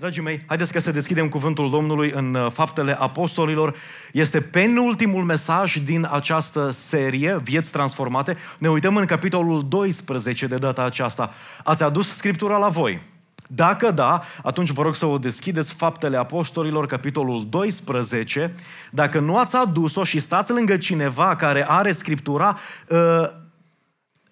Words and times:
Dragii 0.00 0.22
mei, 0.22 0.42
haideți 0.46 0.72
că 0.72 0.78
să 0.78 0.90
deschidem 0.90 1.28
cuvântul 1.28 1.70
Domnului 1.70 2.10
în 2.10 2.34
uh, 2.34 2.50
Faptele 2.50 2.96
Apostolilor. 2.98 3.74
Este 4.12 4.40
penultimul 4.40 5.24
mesaj 5.24 5.76
din 5.76 6.08
această 6.10 6.70
serie, 6.70 7.40
Vieți 7.42 7.72
Transformate. 7.72 8.36
Ne 8.58 8.70
uităm 8.70 8.96
în 8.96 9.04
capitolul 9.04 9.68
12 9.68 10.46
de 10.46 10.56
data 10.56 10.82
aceasta. 10.82 11.32
Ați 11.64 11.82
adus 11.82 12.16
Scriptura 12.16 12.56
la 12.56 12.68
voi. 12.68 13.00
Dacă 13.46 13.90
da, 13.90 14.22
atunci 14.42 14.70
vă 14.70 14.82
rog 14.82 14.94
să 14.94 15.06
o 15.06 15.18
deschideți 15.18 15.74
Faptele 15.74 16.16
Apostolilor, 16.16 16.86
capitolul 16.86 17.46
12. 17.48 18.54
Dacă 18.90 19.18
nu 19.18 19.38
ați 19.38 19.56
adus-o 19.56 20.04
și 20.04 20.18
stați 20.18 20.52
lângă 20.52 20.76
cineva 20.76 21.36
care 21.36 21.68
are 21.68 21.92
Scriptura, 21.92 22.58
uh, 22.88 22.98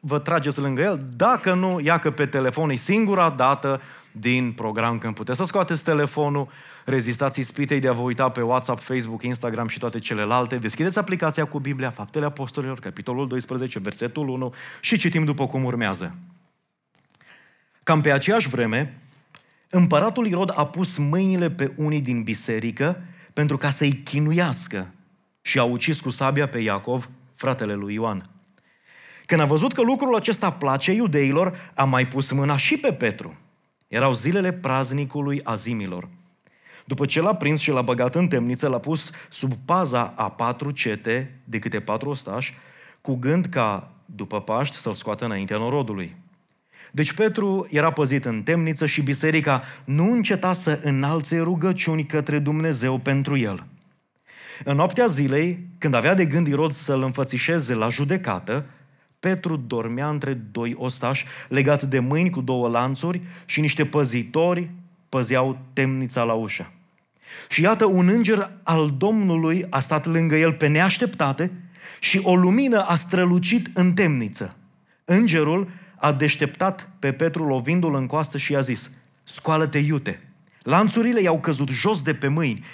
vă 0.01 0.19
trageți 0.19 0.61
lângă 0.61 0.83
el. 0.83 1.07
Dacă 1.17 1.55
nu, 1.55 1.80
ia 1.80 1.98
că 1.98 2.11
pe 2.11 2.27
telefon 2.27 2.71
e 2.71 2.75
singura 2.75 3.30
dată 3.30 3.80
din 4.12 4.53
program 4.53 4.98
când 4.98 5.15
puteți 5.15 5.39
să 5.39 5.45
scoateți 5.45 5.85
telefonul, 5.85 6.48
rezistați 6.85 7.41
ispitei 7.41 7.80
de 7.80 7.89
a 7.89 7.93
vă 7.93 8.01
uita 8.01 8.29
pe 8.29 8.41
WhatsApp, 8.41 8.80
Facebook, 8.80 9.23
Instagram 9.23 9.69
și 9.69 9.79
toate 9.79 9.98
celelalte, 9.98 10.56
deschideți 10.56 10.98
aplicația 10.98 11.45
cu 11.45 11.59
Biblia, 11.59 11.91
Faptele 11.91 12.25
Apostolilor, 12.25 12.79
capitolul 12.79 13.29
12, 13.29 13.79
versetul 13.79 14.29
1 14.29 14.55
și 14.80 14.98
citim 14.98 15.25
după 15.25 15.47
cum 15.47 15.65
urmează. 15.65 16.15
Cam 17.83 18.01
pe 18.01 18.12
aceeași 18.12 18.48
vreme, 18.48 18.98
împăratul 19.70 20.27
Irod 20.27 20.53
a 20.55 20.67
pus 20.67 20.97
mâinile 20.97 21.51
pe 21.51 21.73
unii 21.77 22.01
din 22.01 22.23
biserică 22.23 23.03
pentru 23.33 23.56
ca 23.56 23.70
să-i 23.70 23.92
chinuiască 23.92 24.92
și 25.42 25.59
a 25.59 25.65
ucis 25.65 26.01
cu 26.01 26.11
sabia 26.11 26.48
pe 26.48 26.59
Iacov, 26.59 27.11
fratele 27.34 27.75
lui 27.75 27.95
Ioan. 27.95 28.23
Când 29.28 29.41
a 29.41 29.45
văzut 29.45 29.73
că 29.73 29.82
lucrul 29.82 30.14
acesta 30.14 30.52
place 30.52 30.92
iudeilor, 30.92 31.70
a 31.74 31.84
mai 31.84 32.06
pus 32.06 32.30
mâna 32.30 32.56
și 32.56 32.77
pe 32.77 32.92
Petru. 32.92 33.36
Erau 33.88 34.14
zilele 34.14 34.52
praznicului 34.52 35.41
azimilor. 35.45 36.09
După 36.84 37.06
ce 37.06 37.20
l-a 37.20 37.34
prins 37.34 37.60
și 37.60 37.70
l-a 37.70 37.83
băgat 37.83 38.14
în 38.14 38.28
temniță, 38.28 38.69
l-a 38.69 38.78
pus 38.78 39.10
sub 39.30 39.53
paza 39.64 40.12
a 40.16 40.30
patru 40.30 40.70
cete 40.70 41.41
de 41.44 41.58
câte 41.58 41.80
patru 41.80 42.08
ostași, 42.08 42.55
cu 43.00 43.14
gând 43.14 43.47
ca, 43.47 43.91
după 44.05 44.41
Paști, 44.41 44.77
să-l 44.77 44.92
scoată 44.92 45.25
înaintea 45.25 45.56
norodului. 45.56 46.16
Deci 46.91 47.12
Petru 47.12 47.66
era 47.70 47.92
păzit 47.92 48.25
în 48.25 48.42
temniță 48.42 48.86
și 48.86 49.03
biserica 49.03 49.62
nu 49.84 50.10
înceta 50.10 50.53
să 50.53 50.81
înalțe 50.83 51.38
rugăciuni 51.38 52.06
către 52.06 52.38
Dumnezeu 52.38 52.98
pentru 52.98 53.36
el. 53.36 53.64
În 54.64 54.77
noaptea 54.77 55.06
zilei, 55.06 55.66
când 55.78 55.94
avea 55.94 56.14
de 56.14 56.25
gând 56.25 56.47
Irod 56.47 56.72
să-l 56.72 57.03
înfățișeze 57.03 57.75
la 57.75 57.88
judecată, 57.88 58.66
Petru 59.20 59.56
dormea 59.56 60.08
între 60.08 60.34
doi 60.34 60.74
ostași, 60.77 61.24
legat 61.48 61.83
de 61.83 61.98
mâini 61.98 62.30
cu 62.30 62.41
două 62.41 62.69
lanțuri 62.69 63.20
și 63.47 63.60
niște 63.60 63.86
păzitori 63.86 64.70
păzeau 65.08 65.58
temnița 65.72 66.22
la 66.22 66.33
ușă. 66.33 66.72
Și 67.48 67.62
iată, 67.62 67.84
un 67.84 68.08
înger 68.08 68.50
al 68.62 68.94
Domnului 68.97 69.66
a 69.70 69.80
stat 69.80 70.06
lângă 70.06 70.36
el 70.36 70.52
pe 70.52 70.66
neașteptate 70.66 71.50
și 72.00 72.20
o 72.22 72.36
lumină 72.36 72.83
a 72.83 72.94
strălucit 72.94 73.69
în 73.75 73.92
temniță. 73.92 74.56
Îngerul 75.05 75.69
a 75.97 76.12
deșteptat 76.12 76.91
pe 76.98 77.12
Petru 77.12 77.47
lovindu-l 77.47 77.94
în 77.94 78.06
coastă 78.06 78.38
și 78.38 78.53
i-a 78.53 78.60
zis, 78.60 78.91
scoală-te 79.25 79.78
iute. 79.78 80.32
Lanțurile 80.62 81.20
i-au 81.20 81.41
căzut 81.41 81.69
jos 81.69 82.03
de 82.03 82.14
pe 82.14 82.28
mâini. 82.28 82.64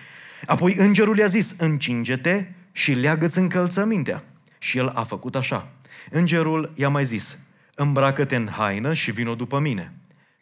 Apoi 0.46 0.74
îngerul 0.78 1.18
i-a 1.18 1.26
zis, 1.26 1.54
încinge-te 1.58 2.44
și 2.72 2.92
leagă-ți 2.92 3.38
încălțămintea. 3.38 4.24
Și 4.58 4.78
el 4.78 4.88
a 4.88 5.02
făcut 5.02 5.36
așa. 5.36 5.68
Îngerul 6.10 6.72
i-a 6.74 6.88
mai 6.88 7.04
zis, 7.04 7.38
îmbracă-te 7.74 8.36
în 8.36 8.48
haină 8.48 8.92
și 8.92 9.10
vină 9.10 9.34
după 9.34 9.58
mine. 9.58 9.92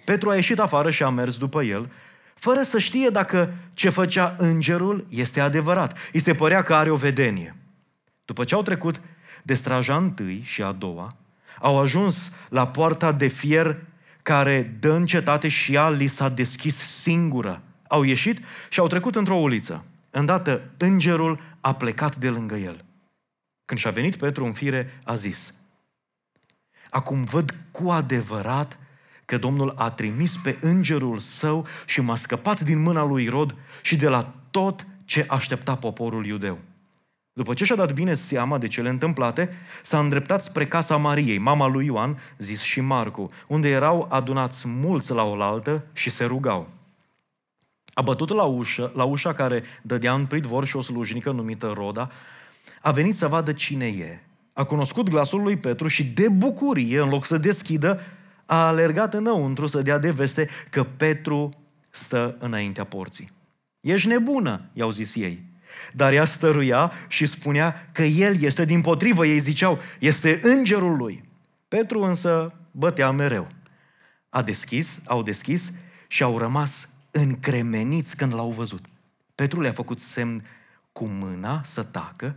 Petru 0.04 0.30
a 0.30 0.34
ieșit 0.34 0.58
afară 0.58 0.90
și 0.90 1.02
a 1.02 1.08
mers 1.08 1.38
după 1.38 1.62
el, 1.62 1.90
fără 2.34 2.62
să 2.62 2.78
știe 2.78 3.08
dacă 3.08 3.52
ce 3.74 3.88
făcea 3.88 4.34
îngerul 4.38 5.06
este 5.08 5.40
adevărat. 5.40 5.98
Îi 6.12 6.20
se 6.20 6.32
părea 6.32 6.62
că 6.62 6.74
are 6.74 6.90
o 6.90 6.96
vedenie. 6.96 7.56
După 8.24 8.44
ce 8.44 8.54
au 8.54 8.62
trecut 8.62 9.00
de 9.42 9.54
straja 9.54 9.96
întâi 9.96 10.40
și 10.44 10.62
a 10.62 10.72
doua, 10.72 11.16
au 11.60 11.80
ajuns 11.80 12.32
la 12.48 12.66
poarta 12.66 13.12
de 13.12 13.26
fier 13.26 13.76
care 14.22 14.76
dă 14.80 14.92
în 14.92 15.06
cetate 15.06 15.48
și 15.48 15.74
ea 15.74 15.88
li 15.88 16.06
s-a 16.06 16.28
deschis 16.28 16.76
singură. 16.76 17.62
Au 17.88 18.02
ieșit 18.02 18.38
și 18.68 18.80
au 18.80 18.86
trecut 18.86 19.16
într-o 19.16 19.36
uliță. 19.36 19.84
Îndată 20.10 20.62
îngerul 20.76 21.38
a 21.60 21.74
plecat 21.74 22.16
de 22.16 22.28
lângă 22.28 22.54
el. 22.54 22.84
Când 23.64 23.80
și-a 23.80 23.90
venit 23.90 24.16
Petru 24.16 24.44
în 24.44 24.52
fire, 24.52 25.00
a 25.04 25.14
zis, 25.14 25.54
Acum 26.90 27.24
văd 27.24 27.54
cu 27.70 27.90
adevărat 27.90 28.78
că 29.24 29.38
Domnul 29.38 29.74
a 29.76 29.90
trimis 29.90 30.36
pe 30.36 30.58
îngerul 30.60 31.18
său 31.18 31.66
și 31.86 32.00
m-a 32.00 32.16
scăpat 32.16 32.60
din 32.60 32.82
mâna 32.82 33.04
lui 33.04 33.24
Irod 33.24 33.54
și 33.82 33.96
de 33.96 34.08
la 34.08 34.34
tot 34.50 34.86
ce 35.04 35.24
aștepta 35.28 35.76
poporul 35.76 36.26
iudeu. 36.26 36.58
După 37.32 37.54
ce 37.54 37.64
și-a 37.64 37.76
dat 37.76 37.92
bine 37.92 38.14
seama 38.14 38.58
de 38.58 38.68
cele 38.68 38.88
întâmplate, 38.88 39.56
s-a 39.82 39.98
îndreptat 39.98 40.44
spre 40.44 40.66
casa 40.66 40.96
Mariei, 40.96 41.38
mama 41.38 41.66
lui 41.66 41.86
Ioan, 41.86 42.18
zis 42.38 42.62
și 42.62 42.80
Marcu, 42.80 43.30
unde 43.46 43.68
erau 43.68 44.06
adunați 44.10 44.68
mulți 44.68 45.12
la 45.12 45.22
oaltă 45.22 45.84
și 45.92 46.10
se 46.10 46.24
rugau. 46.24 46.68
A 47.94 48.02
bătut 48.02 48.28
la 48.28 48.42
ușă, 48.42 48.92
la 48.94 49.04
ușa 49.04 49.34
care 49.34 49.62
dădea 49.82 50.14
în 50.14 50.26
pridvor 50.26 50.66
și 50.66 50.76
o 50.76 50.80
slujnică 50.80 51.30
numită 51.30 51.72
Roda, 51.74 52.10
a 52.80 52.90
venit 52.90 53.16
să 53.16 53.28
vadă 53.28 53.52
cine 53.52 53.86
e. 53.86 54.18
A 54.52 54.64
cunoscut 54.64 55.08
glasul 55.08 55.42
lui 55.42 55.56
Petru 55.56 55.88
și 55.88 56.04
de 56.04 56.28
bucurie, 56.28 57.00
în 57.00 57.08
loc 57.08 57.24
să 57.24 57.38
deschidă, 57.38 58.00
a 58.46 58.66
alergat 58.66 59.14
înăuntru 59.14 59.66
să 59.66 59.82
dea 59.82 59.98
de 59.98 60.10
veste 60.10 60.48
că 60.70 60.84
Petru 60.84 61.54
stă 61.90 62.36
înaintea 62.38 62.84
porții. 62.84 63.30
Ești 63.80 64.08
nebună, 64.08 64.60
i-au 64.72 64.90
zis 64.90 65.14
ei. 65.14 65.42
Dar 65.92 66.12
ea 66.12 66.24
stăruia 66.24 66.92
și 67.08 67.26
spunea 67.26 67.88
că 67.92 68.02
el 68.02 68.42
este 68.42 68.64
din 68.64 68.80
potrivă. 68.80 69.26
Ei 69.26 69.38
ziceau, 69.38 69.78
este 69.98 70.40
îngerul 70.42 70.96
lui. 70.96 71.24
Petru 71.68 72.00
însă 72.00 72.54
bătea 72.70 73.10
mereu. 73.10 73.46
A 74.28 74.42
deschis, 74.42 75.02
au 75.06 75.22
deschis 75.22 75.72
și 76.08 76.22
au 76.22 76.38
rămas 76.38 76.88
încremeniți 77.10 78.16
când 78.16 78.34
l-au 78.34 78.50
văzut. 78.50 78.84
Petru 79.34 79.60
le-a 79.60 79.72
făcut 79.72 80.00
semn 80.00 80.44
cu 80.92 81.04
mâna 81.04 81.60
să 81.64 81.82
tacă 81.82 82.36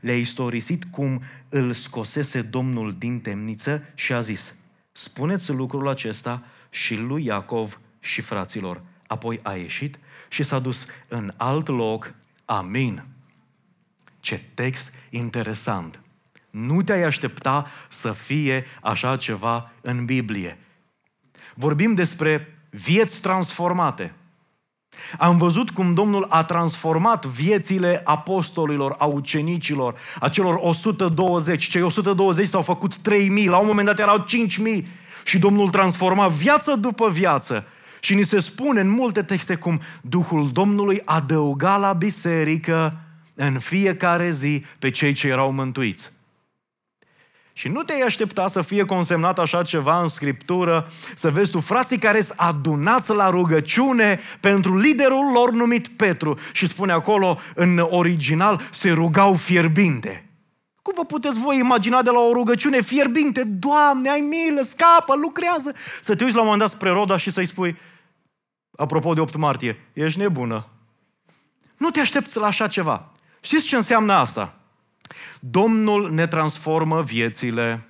le-a 0.00 0.16
istorisit 0.16 0.84
cum 0.84 1.22
îl 1.48 1.72
scosese 1.72 2.42
Domnul 2.42 2.92
din 2.92 3.20
temniță 3.20 3.92
și 3.94 4.12
a 4.12 4.20
zis, 4.20 4.54
spuneți 4.92 5.50
lucrul 5.50 5.88
acesta 5.88 6.42
și 6.70 6.96
lui 6.96 7.24
Iacov 7.24 7.80
și 8.00 8.20
fraților. 8.20 8.82
Apoi 9.06 9.40
a 9.42 9.54
ieșit 9.54 9.98
și 10.28 10.42
s-a 10.42 10.58
dus 10.58 10.86
în 11.08 11.32
alt 11.36 11.68
loc. 11.68 12.14
Amin. 12.44 13.04
Ce 14.20 14.42
text 14.54 14.92
interesant! 15.10 16.00
Nu 16.50 16.82
te-ai 16.82 17.02
aștepta 17.02 17.66
să 17.88 18.12
fie 18.12 18.64
așa 18.82 19.16
ceva 19.16 19.72
în 19.80 20.04
Biblie. 20.04 20.58
Vorbim 21.54 21.94
despre 21.94 22.58
vieți 22.70 23.20
transformate– 23.20 24.12
am 25.18 25.38
văzut 25.38 25.70
cum 25.70 25.94
Domnul 25.94 26.26
a 26.28 26.44
transformat 26.44 27.24
viețile 27.24 28.00
apostolilor, 28.04 28.94
a 28.98 29.04
ucenicilor, 29.04 29.94
a 30.20 30.28
celor 30.28 30.58
120. 30.60 31.64
Cei 31.64 31.82
120 31.82 32.46
s-au 32.46 32.62
făcut 32.62 32.96
3000, 32.96 33.48
la 33.48 33.56
un 33.56 33.66
moment 33.66 33.86
dat 33.86 33.98
erau 33.98 34.18
5000 34.18 34.86
și 35.24 35.38
Domnul 35.38 35.70
transforma 35.70 36.26
viață 36.26 36.74
după 36.74 37.10
viață. 37.10 37.66
Și 38.00 38.14
ni 38.14 38.24
se 38.24 38.38
spune 38.38 38.80
în 38.80 38.88
multe 38.88 39.22
texte 39.22 39.54
cum 39.54 39.80
Duhul 40.00 40.50
Domnului 40.52 41.00
adăuga 41.04 41.76
la 41.76 41.92
biserică 41.92 42.98
în 43.34 43.58
fiecare 43.58 44.30
zi 44.30 44.64
pe 44.78 44.90
cei 44.90 45.12
ce 45.12 45.28
erau 45.28 45.52
mântuiți. 45.52 46.15
Și 47.58 47.68
nu 47.68 47.82
te-ai 47.82 48.00
aștepta 48.00 48.48
să 48.48 48.62
fie 48.62 48.84
consemnat 48.84 49.38
așa 49.38 49.62
ceva 49.62 50.00
în 50.00 50.08
Scriptură, 50.08 50.90
să 51.14 51.30
vezi 51.30 51.50
tu 51.50 51.60
frații 51.60 51.98
care 51.98 52.20
sunt 52.20 52.38
adunați 52.38 53.10
la 53.10 53.30
rugăciune 53.30 54.20
pentru 54.40 54.78
liderul 54.78 55.32
lor 55.32 55.50
numit 55.50 55.88
Petru. 55.88 56.38
Și 56.52 56.66
spune 56.66 56.92
acolo, 56.92 57.38
în 57.54 57.78
original, 57.78 58.60
se 58.70 58.90
rugau 58.90 59.34
fierbinte. 59.34 60.28
Cum 60.82 60.92
vă 60.96 61.04
puteți 61.04 61.38
voi 61.38 61.58
imagina 61.58 62.02
de 62.02 62.10
la 62.10 62.18
o 62.18 62.32
rugăciune 62.32 62.80
fierbinte? 62.80 63.44
Doamne, 63.44 64.10
ai 64.10 64.20
milă, 64.20 64.62
scapă, 64.62 65.14
lucrează! 65.16 65.74
Să 66.00 66.16
te 66.16 66.24
uiți 66.24 66.36
la 66.36 66.42
un 66.42 66.46
moment 66.46 66.68
dat 66.68 66.76
spre 66.78 66.90
Roda 66.90 67.16
și 67.16 67.30
să-i 67.30 67.46
spui, 67.46 67.76
apropo 68.76 69.14
de 69.14 69.20
8 69.20 69.36
martie, 69.36 69.78
ești 69.92 70.18
nebună. 70.18 70.66
Nu 71.76 71.90
te 71.90 72.00
aștepți 72.00 72.36
la 72.36 72.46
așa 72.46 72.66
ceva. 72.68 73.12
Știți 73.40 73.66
ce 73.66 73.76
înseamnă 73.76 74.12
asta? 74.12 74.54
Domnul 75.40 76.10
ne 76.10 76.26
transformă 76.26 77.02
viețile, 77.02 77.88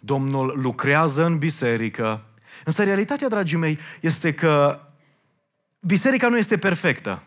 Domnul 0.00 0.58
lucrează 0.62 1.24
în 1.24 1.38
biserică. 1.38 2.24
Însă 2.64 2.84
realitatea, 2.84 3.28
dragii 3.28 3.56
mei, 3.56 3.78
este 4.00 4.34
că 4.34 4.80
biserica 5.80 6.28
nu 6.28 6.36
este 6.38 6.56
perfectă. 6.56 7.22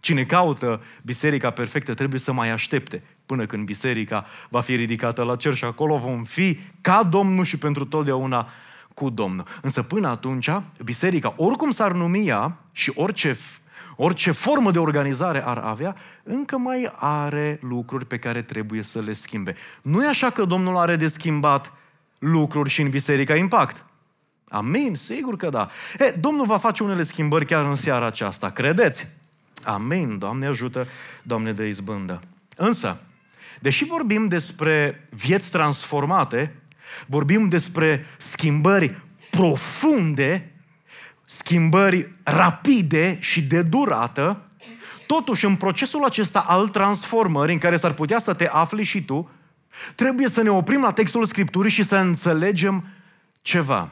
Cine 0.00 0.24
caută 0.24 0.82
biserica 1.02 1.50
perfectă 1.50 1.94
trebuie 1.94 2.20
să 2.20 2.32
mai 2.32 2.50
aștepte 2.50 3.02
până 3.26 3.46
când 3.46 3.64
biserica 3.64 4.26
va 4.48 4.60
fi 4.60 4.74
ridicată 4.74 5.22
la 5.22 5.36
cer 5.36 5.54
și 5.54 5.64
acolo 5.64 5.96
vom 5.96 6.24
fi 6.24 6.58
ca 6.80 7.02
Domnul 7.02 7.44
și 7.44 7.56
pentru 7.56 7.84
totdeauna 7.84 8.48
cu 8.94 9.10
Domnul. 9.10 9.46
Însă 9.62 9.82
până 9.82 10.08
atunci, 10.08 10.50
biserica, 10.84 11.34
oricum 11.36 11.70
s-ar 11.70 11.92
numi 11.92 12.26
ea 12.26 12.58
și 12.72 12.92
orice, 12.94 13.38
orice 14.04 14.30
formă 14.30 14.70
de 14.70 14.78
organizare 14.78 15.44
ar 15.44 15.58
avea, 15.58 15.96
încă 16.22 16.58
mai 16.58 16.92
are 16.96 17.58
lucruri 17.62 18.06
pe 18.06 18.18
care 18.18 18.42
trebuie 18.42 18.82
să 18.82 19.00
le 19.00 19.12
schimbe. 19.12 19.54
Nu 19.82 20.04
e 20.04 20.08
așa 20.08 20.30
că 20.30 20.44
Domnul 20.44 20.76
are 20.76 20.96
de 20.96 21.08
schimbat 21.08 21.72
lucruri 22.18 22.70
și 22.70 22.80
în 22.80 22.88
Biserica 22.88 23.34
Impact. 23.34 23.84
Amin? 24.48 24.94
Sigur 24.96 25.36
că 25.36 25.48
da. 25.48 25.70
E, 25.98 26.10
Domnul 26.20 26.46
va 26.46 26.56
face 26.56 26.82
unele 26.82 27.02
schimbări 27.02 27.46
chiar 27.46 27.64
în 27.64 27.74
seara 27.74 28.06
aceasta. 28.06 28.50
Credeți? 28.50 29.06
Amin. 29.64 30.18
Doamne 30.18 30.46
ajută, 30.46 30.86
Doamne 31.22 31.52
de 31.52 31.66
izbândă. 31.66 32.20
Însă, 32.56 33.00
deși 33.60 33.84
vorbim 33.84 34.28
despre 34.28 35.08
vieți 35.10 35.50
transformate, 35.50 36.54
vorbim 37.06 37.48
despre 37.48 38.06
schimbări 38.18 39.00
profunde, 39.30 40.52
schimbări 41.36 42.10
rapide 42.22 43.16
și 43.20 43.42
de 43.42 43.62
durată, 43.62 44.42
totuși 45.06 45.44
în 45.44 45.56
procesul 45.56 46.04
acesta 46.04 46.44
al 46.48 46.68
transformării 46.68 47.54
în 47.54 47.60
care 47.60 47.76
s-ar 47.76 47.92
putea 47.92 48.18
să 48.18 48.34
te 48.34 48.46
afli 48.46 48.84
și 48.84 49.04
tu, 49.04 49.30
trebuie 49.94 50.28
să 50.28 50.42
ne 50.42 50.50
oprim 50.50 50.80
la 50.80 50.92
textul 50.92 51.24
Scripturii 51.24 51.70
și 51.70 51.82
să 51.82 51.96
înțelegem 51.96 52.84
ceva. 53.42 53.90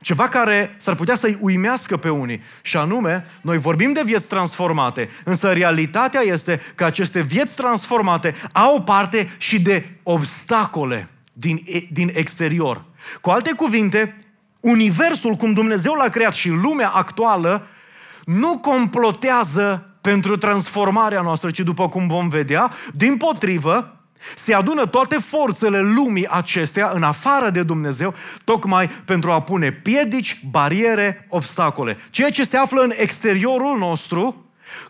Ceva 0.00 0.28
care 0.28 0.74
s-ar 0.78 0.94
putea 0.94 1.14
să-i 1.14 1.38
uimească 1.40 1.96
pe 1.96 2.08
unii. 2.08 2.42
Și 2.62 2.76
anume, 2.76 3.26
noi 3.40 3.58
vorbim 3.58 3.92
de 3.92 4.02
vieți 4.04 4.28
transformate, 4.28 5.08
însă 5.24 5.52
realitatea 5.52 6.20
este 6.20 6.60
că 6.74 6.84
aceste 6.84 7.20
vieți 7.20 7.56
transformate 7.56 8.34
au 8.52 8.82
parte 8.82 9.30
și 9.38 9.60
de 9.60 9.88
obstacole 10.02 11.08
din, 11.32 11.60
din 11.92 12.10
exterior. 12.14 12.84
Cu 13.20 13.30
alte 13.30 13.52
cuvinte, 13.52 14.21
universul 14.62 15.34
cum 15.34 15.52
Dumnezeu 15.52 15.92
l-a 15.92 16.08
creat 16.08 16.34
și 16.34 16.48
lumea 16.48 16.88
actuală 16.88 17.66
nu 18.24 18.58
complotează 18.58 19.86
pentru 20.00 20.36
transformarea 20.36 21.20
noastră, 21.20 21.50
ci 21.50 21.60
după 21.60 21.88
cum 21.88 22.06
vom 22.06 22.28
vedea, 22.28 22.72
din 22.94 23.16
potrivă, 23.16 23.96
se 24.34 24.54
adună 24.54 24.86
toate 24.86 25.16
forțele 25.18 25.80
lumii 25.80 26.28
acestea 26.28 26.90
în 26.94 27.02
afară 27.02 27.50
de 27.50 27.62
Dumnezeu, 27.62 28.14
tocmai 28.44 28.88
pentru 28.88 29.30
a 29.30 29.42
pune 29.42 29.72
piedici, 29.72 30.40
bariere, 30.50 31.26
obstacole. 31.28 31.96
Ceea 32.10 32.30
ce 32.30 32.44
se 32.44 32.56
află 32.56 32.82
în 32.82 32.92
exteriorul 32.96 33.78
nostru 33.78 34.41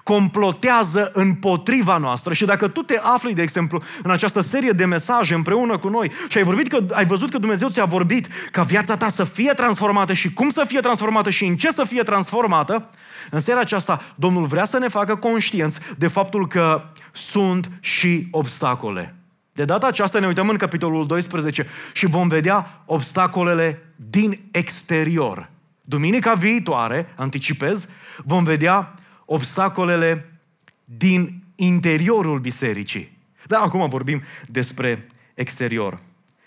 complotează 0.03 1.11
împotriva 1.13 1.97
noastră 1.97 2.33
și 2.33 2.45
dacă 2.45 2.69
tu 2.69 2.81
te 2.81 2.99
afli, 3.03 3.35
de 3.35 3.43
exemplu, 3.43 3.83
în 4.03 4.11
această 4.11 4.41
serie 4.41 4.71
de 4.71 4.85
mesaje 4.85 5.35
împreună 5.35 5.79
cu 5.79 5.89
noi 5.89 6.13
și 6.29 6.39
ai, 6.39 6.45
vorbit 6.45 6.69
că, 6.69 6.85
ai 6.93 7.05
văzut 7.05 7.31
că 7.31 7.39
Dumnezeu 7.39 7.69
ți-a 7.69 7.85
vorbit 7.85 8.29
ca 8.51 8.63
viața 8.63 8.97
ta 8.97 9.09
să 9.09 9.25
fie 9.25 9.53
transformată 9.53 10.13
și 10.13 10.33
cum 10.33 10.51
să 10.51 10.65
fie 10.67 10.81
transformată 10.81 11.31
și 11.31 11.45
în 11.45 11.57
ce 11.57 11.71
să 11.71 11.85
fie 11.85 12.03
transformată, 12.03 12.91
în 13.31 13.41
seara 13.41 13.61
aceasta 13.61 14.03
Domnul 14.15 14.47
vrea 14.47 14.65
să 14.65 14.79
ne 14.79 14.89
facă 14.89 15.17
conștienți 15.17 15.81
de 15.99 16.09
faptul 16.09 16.47
că 16.47 16.83
sunt 17.13 17.71
și 17.81 18.29
obstacole. 18.31 19.15
De 19.53 19.65
data 19.65 19.87
aceasta 19.87 20.19
ne 20.19 20.27
uităm 20.27 20.49
în 20.49 20.57
capitolul 20.57 21.07
12 21.07 21.67
și 21.93 22.07
vom 22.07 22.29
vedea 22.29 22.83
obstacolele 22.87 23.95
din 23.97 24.39
exterior. 24.51 25.51
Duminica 25.81 26.33
viitoare, 26.33 27.13
anticipez, 27.17 27.89
vom 28.25 28.45
vedea 28.45 28.95
obstacolele 29.33 30.41
din 30.85 31.45
interiorul 31.55 32.39
bisericii. 32.39 33.19
Dar 33.47 33.61
acum 33.63 33.89
vorbim 33.89 34.23
despre 34.47 35.07
exterior. 35.35 35.99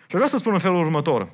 Și 0.01 0.13
vreau 0.13 0.27
să 0.27 0.37
spun 0.37 0.53
în 0.53 0.59
felul 0.59 0.79
următor. 0.79 1.29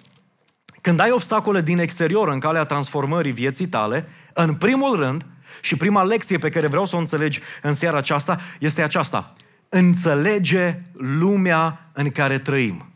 Când 0.82 1.00
ai 1.00 1.12
obstacole 1.12 1.62
din 1.62 1.80
exterior 1.80 2.28
în 2.28 2.40
calea 2.40 2.64
transformării 2.64 3.32
vieții 3.32 3.68
tale, 3.68 4.08
în 4.34 4.54
primul 4.56 4.96
rând, 4.96 5.26
și 5.62 5.76
prima 5.76 6.04
lecție 6.04 6.38
pe 6.38 6.50
care 6.50 6.68
vreau 6.68 6.86
să 6.86 6.96
o 6.96 7.00
înțelegi 7.00 7.40
în 7.62 7.74
seara 7.74 7.98
aceasta 7.98 8.38
este 8.60 8.82
aceasta 8.82 9.34
înțelege 9.70 10.80
lumea 10.94 11.90
în 11.94 12.10
care 12.10 12.40
trăim. 12.40 12.91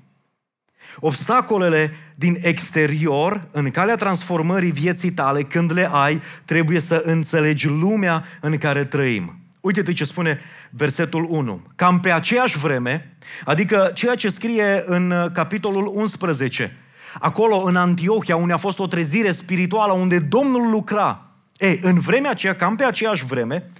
Obstacolele 0.99 1.93
din 2.15 2.37
exterior, 2.41 3.47
în 3.51 3.69
calea 3.69 3.95
transformării 3.95 4.71
vieții 4.71 5.11
tale, 5.11 5.43
când 5.43 5.73
le 5.73 5.89
ai, 5.91 6.21
trebuie 6.45 6.79
să 6.79 7.01
înțelegi 7.05 7.67
lumea 7.67 8.23
în 8.41 8.57
care 8.57 8.85
trăim. 8.85 9.39
Uite-te 9.61 9.93
ce 9.93 10.03
spune 10.03 10.39
versetul 10.69 11.27
1. 11.29 11.61
Cam 11.75 11.99
pe 11.99 12.11
aceeași 12.11 12.57
vreme, 12.57 13.09
adică 13.45 13.91
ceea 13.93 14.15
ce 14.15 14.29
scrie 14.29 14.83
în 14.85 15.29
capitolul 15.33 15.91
11, 15.93 16.77
acolo 17.19 17.57
în 17.57 17.75
Antiohia, 17.75 18.35
unde 18.35 18.53
a 18.53 18.57
fost 18.57 18.79
o 18.79 18.87
trezire 18.87 19.31
spirituală, 19.31 19.93
unde 19.93 20.19
Domnul 20.19 20.69
lucra. 20.69 21.29
E, 21.57 21.79
în 21.81 21.99
vremea 21.99 22.29
aceea, 22.29 22.55
cam 22.55 22.75
pe 22.75 22.83
aceeași 22.83 23.25
vreme, 23.25 23.71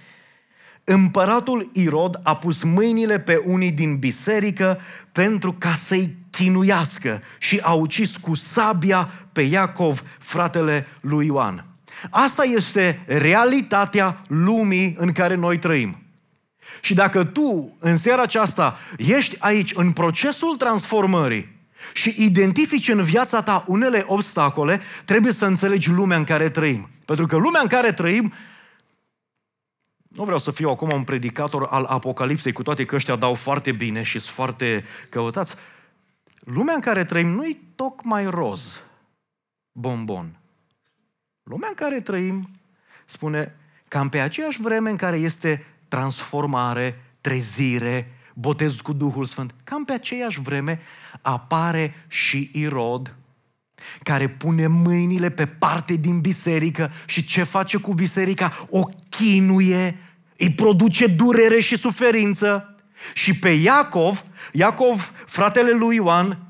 împăratul 0.88 1.70
Irod 1.72 2.20
a 2.22 2.36
pus 2.36 2.62
mâinile 2.62 3.18
pe 3.18 3.42
unii 3.44 3.70
din 3.70 3.96
biserică 3.96 4.80
pentru 5.12 5.52
ca 5.58 5.72
să-i 5.72 6.16
chinuiască 6.30 7.22
și 7.38 7.58
a 7.62 7.72
ucis 7.72 8.16
cu 8.16 8.34
sabia 8.34 9.10
pe 9.32 9.42
Iacov, 9.42 10.02
fratele 10.18 10.86
lui 11.00 11.26
Ioan. 11.26 11.64
Asta 12.10 12.44
este 12.44 13.04
realitatea 13.06 14.22
lumii 14.28 14.94
în 14.98 15.12
care 15.12 15.34
noi 15.34 15.58
trăim. 15.58 16.02
Și 16.80 16.94
dacă 16.94 17.24
tu, 17.24 17.76
în 17.80 17.96
seara 17.96 18.22
aceasta, 18.22 18.78
ești 18.96 19.36
aici 19.38 19.72
în 19.74 19.92
procesul 19.92 20.56
transformării 20.56 21.54
și 21.92 22.14
identifici 22.18 22.88
în 22.88 23.02
viața 23.02 23.42
ta 23.42 23.64
unele 23.66 24.04
obstacole, 24.06 24.80
trebuie 25.04 25.32
să 25.32 25.46
înțelegi 25.46 25.90
lumea 25.90 26.16
în 26.16 26.24
care 26.24 26.48
trăim. 26.48 26.90
Pentru 27.04 27.26
că 27.26 27.36
lumea 27.36 27.60
în 27.60 27.66
care 27.66 27.92
trăim 27.92 28.32
nu 30.16 30.24
vreau 30.24 30.38
să 30.38 30.50
fiu 30.50 30.68
acum 30.68 30.90
un 30.92 31.04
predicator 31.04 31.66
al 31.70 31.84
Apocalipsei, 31.84 32.52
cu 32.52 32.62
toate 32.62 32.84
că 32.84 32.94
ăștia 32.94 33.16
dau 33.16 33.34
foarte 33.34 33.72
bine 33.72 34.02
și 34.02 34.18
sunt 34.18 34.34
foarte 34.34 34.84
căutați. 35.10 35.56
Lumea 36.40 36.74
în 36.74 36.80
care 36.80 37.04
trăim 37.04 37.28
nu-i 37.28 37.60
tocmai 37.74 38.26
roz, 38.30 38.82
bombon. 39.72 40.38
Lumea 41.42 41.68
în 41.68 41.74
care 41.74 42.00
trăim, 42.00 42.50
spune, 43.04 43.56
cam 43.88 44.08
pe 44.08 44.20
aceeași 44.20 44.60
vreme 44.60 44.90
în 44.90 44.96
care 44.96 45.16
este 45.16 45.64
transformare, 45.88 47.02
trezire, 47.20 48.12
botez 48.34 48.80
cu 48.80 48.92
Duhul 48.92 49.24
Sfânt, 49.24 49.54
cam 49.64 49.84
pe 49.84 49.92
aceeași 49.92 50.40
vreme 50.40 50.80
apare 51.22 51.94
și 52.08 52.50
Irod, 52.52 53.16
care 54.02 54.28
pune 54.28 54.66
mâinile 54.66 55.30
pe 55.30 55.46
parte 55.46 55.94
din 55.94 56.20
biserică 56.20 56.90
și 57.06 57.24
ce 57.24 57.42
face 57.42 57.76
cu 57.76 57.94
biserica? 57.94 58.66
O 58.68 58.82
chinuie, 59.08 59.98
îi 60.38 60.50
produce 60.50 61.06
durere 61.06 61.60
și 61.60 61.76
suferință. 61.76 62.76
Și 63.14 63.38
pe 63.38 63.48
Iacov, 63.48 64.24
Iacov, 64.52 65.12
fratele 65.26 65.70
lui 65.70 65.96
Ioan, 65.96 66.46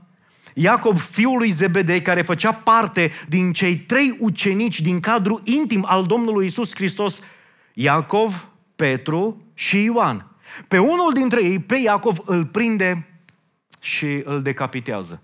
Iacov, 0.54 1.00
fiul 1.00 1.38
lui 1.38 1.50
Zebedei, 1.50 2.02
care 2.02 2.22
făcea 2.22 2.52
parte 2.52 3.12
din 3.28 3.52
cei 3.52 3.76
trei 3.76 4.16
ucenici 4.20 4.80
din 4.80 5.00
cadrul 5.00 5.40
intim 5.44 5.84
al 5.88 6.06
Domnului 6.06 6.46
Isus 6.46 6.74
Hristos, 6.74 7.20
Iacov, 7.74 8.48
Petru 8.76 9.44
și 9.54 9.82
Ioan. 9.82 10.30
Pe 10.68 10.78
unul 10.78 11.12
dintre 11.12 11.44
ei, 11.44 11.58
pe 11.58 11.76
Iacov, 11.76 12.18
îl 12.24 12.46
prinde 12.46 13.20
și 13.80 14.22
îl 14.24 14.42
decapitează. 14.42 15.22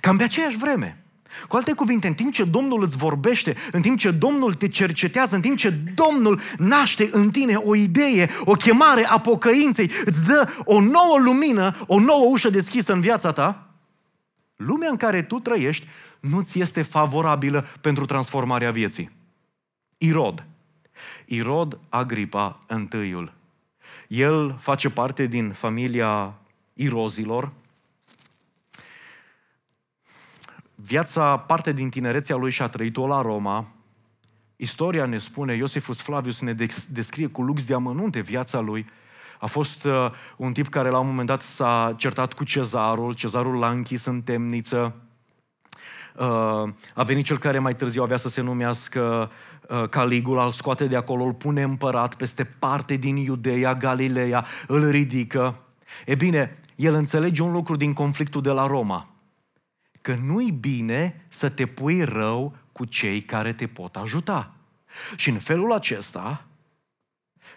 Cam 0.00 0.16
pe 0.16 0.22
aceeași 0.22 0.56
vreme. 0.56 1.03
Cu 1.48 1.56
alte 1.56 1.72
cuvinte, 1.72 2.06
în 2.06 2.14
timp 2.14 2.32
ce 2.32 2.44
Domnul 2.44 2.82
îți 2.82 2.96
vorbește, 2.96 3.56
în 3.72 3.82
timp 3.82 3.98
ce 3.98 4.10
Domnul 4.10 4.54
te 4.54 4.68
cercetează, 4.68 5.34
în 5.34 5.40
timp 5.40 5.56
ce 5.56 5.70
Domnul 5.70 6.40
naște 6.58 7.08
în 7.12 7.30
tine 7.30 7.54
o 7.54 7.74
idee, 7.74 8.28
o 8.44 8.52
chemare 8.52 9.04
a 9.04 9.18
pocăinței, 9.20 9.90
îți 10.04 10.26
dă 10.26 10.48
o 10.64 10.80
nouă 10.80 11.18
lumină, 11.24 11.76
o 11.86 12.00
nouă 12.00 12.26
ușă 12.28 12.50
deschisă 12.50 12.92
în 12.92 13.00
viața 13.00 13.32
ta, 13.32 13.66
lumea 14.56 14.90
în 14.90 14.96
care 14.96 15.22
tu 15.22 15.38
trăiești 15.38 15.86
nu 16.20 16.40
ți 16.40 16.60
este 16.60 16.82
favorabilă 16.82 17.66
pentru 17.80 18.04
transformarea 18.04 18.70
vieții. 18.70 19.10
Irod. 19.98 20.46
Irod 21.26 21.78
Agripa 21.88 22.58
întâiul. 22.66 23.32
El 24.08 24.56
face 24.60 24.90
parte 24.90 25.26
din 25.26 25.52
familia 25.52 26.34
Irozilor, 26.74 27.52
Viața, 30.86 31.36
parte 31.36 31.72
din 31.72 31.88
tinerețea 31.88 32.36
lui 32.36 32.50
și-a 32.50 32.68
trăit-o 32.68 33.06
la 33.06 33.22
Roma. 33.22 33.66
Istoria 34.56 35.06
ne 35.06 35.18
spune, 35.18 35.54
Iosifus 35.54 36.00
Flavius 36.00 36.40
ne 36.40 36.54
descrie 36.88 37.26
cu 37.26 37.42
lux 37.42 37.64
de 37.64 37.74
amănunte 37.74 38.20
viața 38.20 38.60
lui. 38.60 38.86
A 39.40 39.46
fost 39.46 39.84
uh, 39.84 40.10
un 40.36 40.52
tip 40.52 40.68
care 40.68 40.88
la 40.88 40.98
un 40.98 41.06
moment 41.06 41.26
dat 41.26 41.42
s-a 41.42 41.94
certat 41.96 42.32
cu 42.32 42.44
cezarul, 42.44 43.12
cezarul 43.12 43.58
l-a 43.58 43.70
închis 43.70 44.04
în 44.04 44.22
temniță. 44.22 44.94
Uh, 46.16 46.72
a 46.94 47.02
venit 47.04 47.24
cel 47.24 47.38
care 47.38 47.58
mai 47.58 47.74
târziu 47.76 48.02
avea 48.02 48.16
să 48.16 48.28
se 48.28 48.40
numească 48.40 49.30
uh, 49.68 49.88
Caligula, 49.88 50.44
îl 50.44 50.50
scoate 50.50 50.86
de 50.86 50.96
acolo, 50.96 51.24
îl 51.24 51.32
pune 51.32 51.62
împărat 51.62 52.14
peste 52.14 52.44
parte 52.44 52.96
din 52.96 53.16
Iudeea, 53.16 53.74
Galileea, 53.74 54.46
îl 54.66 54.90
ridică. 54.90 55.56
E 56.06 56.14
bine, 56.14 56.58
el 56.76 56.94
înțelege 56.94 57.42
un 57.42 57.52
lucru 57.52 57.76
din 57.76 57.92
conflictul 57.92 58.42
de 58.42 58.50
la 58.50 58.66
Roma– 58.66 59.08
că 60.04 60.16
nu-i 60.22 60.50
bine 60.50 61.24
să 61.28 61.48
te 61.48 61.66
pui 61.66 62.02
rău 62.02 62.56
cu 62.72 62.84
cei 62.84 63.22
care 63.22 63.52
te 63.52 63.66
pot 63.66 63.96
ajuta. 63.96 64.54
Și 65.16 65.30
în 65.30 65.38
felul 65.38 65.72
acesta, 65.72 66.46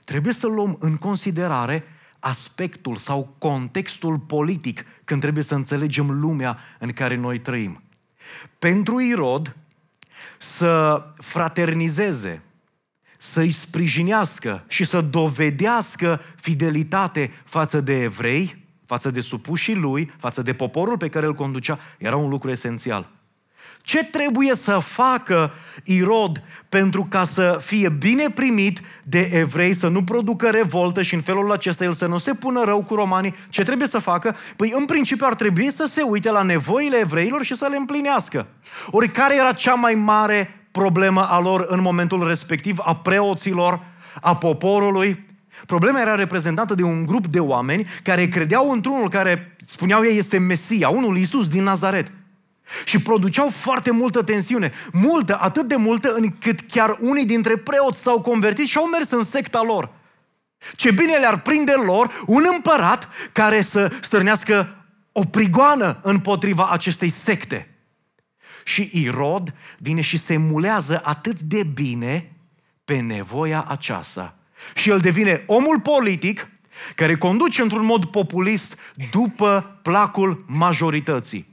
trebuie 0.06 0.34
să 0.34 0.48
luăm 0.48 0.77
în 0.80 0.98
considerare 0.98 1.84
aspectul 2.20 2.96
sau 2.96 3.36
contextul 3.38 4.20
politic 4.20 4.86
când 5.04 5.22
trebuie 5.22 5.44
să 5.44 5.56
înțelegem 5.56 6.20
lumea 6.20 6.60
în 6.80 6.92
care 6.92 7.16
noi 7.16 7.39
trăim. 7.39 7.84
Pentru 8.60 9.00
Irod 9.00 9.56
să 10.38 11.04
fraternizeze, 11.18 12.42
să-i 13.18 13.51
sprijinească 13.51 14.63
și 14.68 14.84
să 14.84 15.01
dovedească 15.01 16.22
fidelitate 16.36 17.32
față 17.44 17.82
de 17.82 18.01
evrei, 18.01 18.66
față 18.88 19.12
de 19.12 19.20
supușii 19.20 19.75
lui, 19.75 20.12
față 20.17 20.41
de 20.41 20.53
poporul 20.53 20.98
pe 20.98 21.10
care 21.10 21.25
îl 21.25 21.34
conducea, 21.34 21.79
era 21.98 22.15
un 22.15 22.29
lucru 22.29 22.50
esențial. 22.50 23.10
Ce 23.82 24.03
trebuie 24.03 24.56
să 24.56 24.79
facă 24.79 25.51
Irod 25.84 26.44
pentru 26.70 27.06
ca 27.10 27.24
să 27.24 27.58
fie 27.62 27.89
bine 27.89 28.29
primit 28.29 28.82
de 29.03 29.29
evrei, 29.34 29.74
să 29.74 29.88
nu 29.88 30.03
producă 30.03 30.50
revoltă 30.50 31.01
și 31.01 31.13
în 31.13 31.22
felul 31.22 31.51
acesta 31.51 31.84
el 31.84 31.94
să 31.94 32.06
nu 32.06 32.17
se 32.17 32.34
pună 32.34 32.63
rău 32.63 32.84
cu 32.84 32.96
romanii? 32.96 33.36
Ce 33.50 33.63
trebuie 33.63 33.88
să 33.88 34.00
facă? 34.00 34.36
Păi 34.56 34.74
în 34.75 34.86
principiu 34.86 35.25
ar 35.29 35.36
trebui 35.36 35.72
să 35.72 35.86
se 35.86 36.01
uite 36.01 36.32
la 36.32 36.41
nevoile 36.41 36.98
evreilor 36.98 37.44
și 37.44 37.56
să 37.56 37.67
le 37.70 37.77
împlinească. 37.77 38.48
Ori 38.91 39.12
care 39.12 39.36
era 39.36 39.51
cea 39.51 39.74
mai 39.74 39.94
mare 39.94 40.67
problemă 40.72 41.29
a 41.29 41.39
lor 41.39 41.65
în 41.67 41.82
momentul 41.82 42.27
respectiv, 42.27 42.77
a 42.84 42.96
preoților, 42.96 43.79
a 44.22 44.36
poporului? 44.36 45.25
Problema 45.66 46.00
era 46.00 46.16
reprezentată 46.16 46.76
de 46.76 46.84
un 46.84 47.06
grup 47.06 47.28
de 47.28 47.40
oameni 47.40 47.88
care 48.04 48.28
credeau 48.28 48.72
într-unul 48.72 49.10
care, 49.10 49.56
spuneau 49.66 50.04
ei, 50.04 50.18
este 50.18 50.38
Mesia, 50.38 50.90
unul 50.90 51.18
Iisus 51.18 51.48
din 51.48 51.64
Nazaret. 51.64 52.12
Și 52.86 53.02
produceau 53.02 53.50
foarte 53.50 53.92
multă 53.92 54.24
tensiune. 54.24 54.72
Multă, 54.92 55.38
atât 55.42 55.68
de 55.68 55.76
multă 55.76 56.14
încât 56.14 56.60
chiar 56.60 56.98
unii 57.00 57.26
dintre 57.26 57.58
preoți 57.58 58.02
s-au 58.02 58.22
convertit 58.22 58.68
și 58.68 58.78
au 58.78 58.86
mers 58.86 59.12
în 59.12 59.24
secta 59.24 59.62
lor. 59.62 59.90
Ce 60.76 60.92
bine 60.92 61.16
le-ar 61.16 61.42
prinde 61.42 61.74
lor 61.86 62.24
un 62.28 62.44
împărat 62.54 63.10
care 63.32 63.62
să 63.62 63.92
stârnească 64.02 64.86
o 65.12 65.24
prigoană 65.24 66.00
împotriva 66.02 66.70
acestei 66.72 67.10
secte. 67.10 67.72
Și 68.64 68.90
Irod 68.94 69.54
vine 69.78 70.02
și 70.02 70.18
se 70.18 70.38
mulează 70.38 71.02
atât 71.04 71.40
de 71.40 71.64
bine 71.64 72.32
pe 72.86 73.00
nevoia 73.00 73.66
aceasta. 73.68 74.36
Și 74.76 74.90
el 74.90 75.00
devine 75.00 75.44
omul 75.46 75.80
politic 75.80 76.50
care 76.96 77.18
conduce 77.18 77.62
într-un 77.62 77.86
mod 77.86 78.06
populist 78.06 78.80
după 79.12 79.80
placul 79.82 80.46
majorității. 80.48 81.48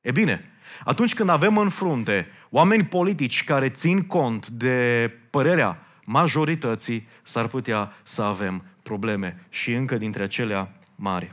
E 0.00 0.10
bine, 0.10 0.50
atunci 0.84 1.14
când 1.14 1.28
avem 1.28 1.56
în 1.58 1.68
frunte 1.68 2.26
oameni 2.50 2.84
politici 2.84 3.44
care 3.44 3.68
țin 3.68 4.00
cont 4.00 4.48
de 4.48 5.10
părerea 5.30 5.86
majorității, 6.04 7.08
s-ar 7.22 7.46
putea 7.46 7.92
să 8.02 8.22
avem 8.22 8.64
probleme 8.82 9.46
și 9.48 9.72
încă 9.72 9.96
dintre 9.96 10.22
acelea 10.22 10.72
mari. 10.94 11.32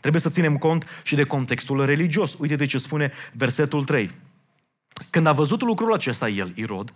Trebuie 0.00 0.22
să 0.22 0.30
ținem 0.30 0.56
cont 0.56 1.00
și 1.02 1.14
de 1.14 1.24
contextul 1.24 1.84
religios. 1.84 2.34
Uite 2.38 2.56
de 2.56 2.64
ce 2.64 2.78
spune 2.78 3.12
versetul 3.32 3.84
3. 3.84 4.10
Când 5.10 5.26
a 5.26 5.32
văzut 5.32 5.62
lucrul 5.62 5.92
acesta 5.92 6.28
el, 6.28 6.52
Irod, 6.54 6.94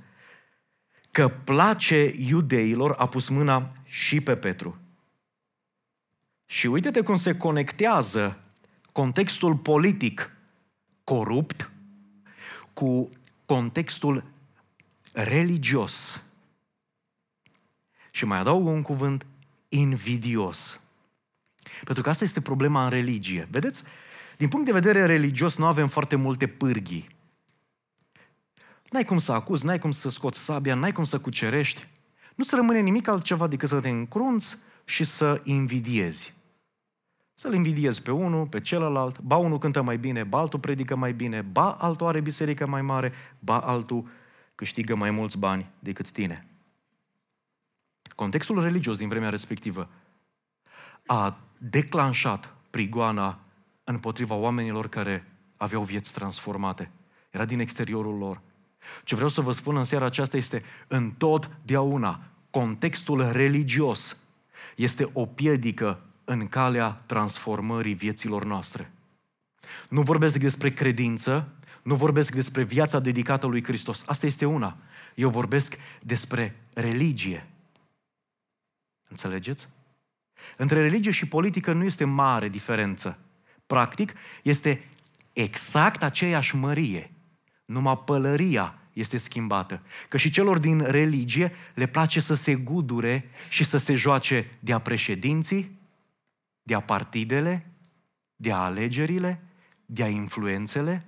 că 1.19 1.29
place 1.29 2.15
iudeilor, 2.17 2.95
a 2.99 3.09
pus 3.09 3.29
mâna 3.29 3.73
și 3.85 4.21
pe 4.21 4.37
Petru. 4.37 4.79
Și 6.47 6.67
uite-te 6.67 7.01
cum 7.01 7.17
se 7.17 7.37
conectează 7.37 8.39
contextul 8.93 9.57
politic 9.57 10.31
corupt 11.05 11.71
cu 12.73 13.09
contextul 13.47 14.25
religios. 15.13 16.23
Și 18.11 18.25
mai 18.25 18.39
adaug 18.39 18.67
un 18.67 18.83
cuvânt, 18.83 19.27
invidios. 19.69 20.81
Pentru 21.85 22.03
că 22.03 22.09
asta 22.09 22.25
este 22.25 22.41
problema 22.41 22.85
în 22.85 22.91
religie. 22.91 23.49
Vedeți? 23.51 23.83
Din 24.37 24.49
punct 24.49 24.67
de 24.67 24.73
vedere 24.73 25.07
religios 25.07 25.57
nu 25.57 25.67
avem 25.67 25.89
foarte 25.89 26.17
multe 26.17 26.47
pârghii. 26.47 27.07
N-ai 28.91 29.05
cum 29.05 29.19
să 29.19 29.33
acuzi, 29.33 29.67
n-ai 29.67 29.79
cum 29.79 29.91
să 29.91 30.11
scoți 30.11 30.39
sabia, 30.39 30.75
n-ai 30.75 30.93
cum 30.93 31.05
să 31.05 31.19
cucerești. 31.19 31.89
Nu-ți 32.35 32.55
rămâne 32.55 32.81
nimic 32.81 33.09
altceva 33.09 33.47
decât 33.47 33.69
să 33.69 33.81
te 33.81 33.89
încrunți 33.89 34.57
și 34.85 35.05
să 35.05 35.41
invidiezi. 35.45 36.37
Să-l 37.35 37.55
invidiezi 37.55 38.03
pe 38.03 38.11
unul, 38.11 38.47
pe 38.47 38.61
celălalt, 38.61 39.21
ba 39.21 39.37
unul 39.37 39.59
cântă 39.59 39.83
mai 39.83 39.99
bine, 39.99 40.25
ba 40.25 40.39
altul 40.39 40.59
predică 40.59 40.97
mai 40.97 41.13
bine, 41.13 41.43
ba 41.43 41.73
altul 41.73 42.07
are 42.07 42.21
biserică 42.21 42.67
mai 42.67 42.83
mare, 42.83 43.13
ba 43.39 43.61
altul 43.61 44.09
câștigă 44.55 44.95
mai 44.95 45.11
mulți 45.11 45.39
bani 45.39 45.71
decât 45.79 46.11
tine. 46.11 46.47
Contextul 48.15 48.63
religios 48.63 48.99
din 48.99 49.09
vremea 49.09 49.29
respectivă 49.29 49.89
a 51.07 51.41
declanșat 51.59 52.55
prigoana 52.71 53.39
împotriva 53.85 54.35
oamenilor 54.35 54.89
care 54.89 55.27
aveau 55.57 55.83
vieți 55.83 56.13
transformate. 56.13 56.91
Era 57.31 57.45
din 57.45 57.61
exteriorul 57.61 58.19
lor. 58.19 58.41
Ce 59.05 59.15
vreau 59.15 59.31
să 59.31 59.41
vă 59.41 59.53
spun 59.53 59.77
în 59.77 59.85
seara 59.85 60.05
aceasta 60.05 60.37
este 60.37 60.63
întotdeauna 60.89 62.21
contextul 62.51 63.33
religios 63.33 64.17
este 64.77 65.11
o 65.13 65.27
piedică 65.27 66.01
în 66.25 66.47
calea 66.47 66.91
transformării 67.07 67.95
vieților 67.95 68.45
noastre. 68.45 68.93
Nu 69.89 70.03
vorbesc 70.03 70.37
despre 70.37 70.71
credință, 70.73 71.49
nu 71.83 71.95
vorbesc 71.95 72.35
despre 72.35 72.63
viața 72.63 73.01
dedicată 73.01 73.47
lui 73.47 73.65
Hristos. 73.65 74.03
Asta 74.07 74.27
este 74.27 74.45
una. 74.45 74.77
Eu 75.15 75.31
vorbesc 75.31 75.79
despre 76.03 76.57
religie. 76.75 77.47
Înțelegeți? 79.09 79.69
Între 80.57 80.81
religie 80.81 81.11
și 81.11 81.29
politică 81.29 81.73
nu 81.73 81.85
este 81.85 82.05
mare 82.05 82.49
diferență. 82.49 83.19
Practic, 83.67 84.15
este 84.43 84.89
exact 85.33 86.03
aceeași 86.03 86.57
mărie. 86.57 87.11
Numai 87.69 87.99
pălăria 88.05 88.79
este 88.93 89.17
schimbată. 89.17 89.83
Că 90.09 90.17
și 90.17 90.31
celor 90.31 90.59
din 90.59 90.81
religie 90.81 91.53
le 91.75 91.87
place 91.87 92.21
să 92.21 92.35
se 92.35 92.55
gudure 92.55 93.31
și 93.49 93.65
să 93.65 93.77
se 93.77 93.95
joace 93.95 94.51
de-a 94.61 94.79
președinții, 94.79 95.79
de-a 96.63 96.81
partidele, 96.81 97.71
de-a 98.37 98.57
alegerile, 98.57 99.43
de-a 99.87 100.09
influențele. 100.09 101.07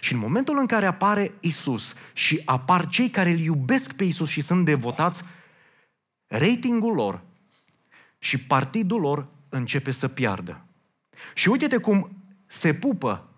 Și 0.00 0.12
în 0.12 0.18
momentul 0.18 0.58
în 0.58 0.66
care 0.66 0.86
apare 0.86 1.32
Isus 1.40 1.94
și 2.12 2.42
apar 2.44 2.86
cei 2.86 3.10
care 3.10 3.30
îl 3.30 3.38
iubesc 3.38 3.92
pe 3.92 4.04
Isus 4.04 4.28
și 4.28 4.40
sunt 4.40 4.64
devotați, 4.64 5.24
ratingul 6.26 6.94
lor 6.94 7.22
și 8.18 8.38
partidul 8.40 9.00
lor 9.00 9.28
începe 9.48 9.90
să 9.90 10.08
piardă. 10.08 10.64
Și 11.34 11.48
uite-te 11.48 11.76
cum 11.76 12.22
se 12.46 12.74
pupă 12.74 13.28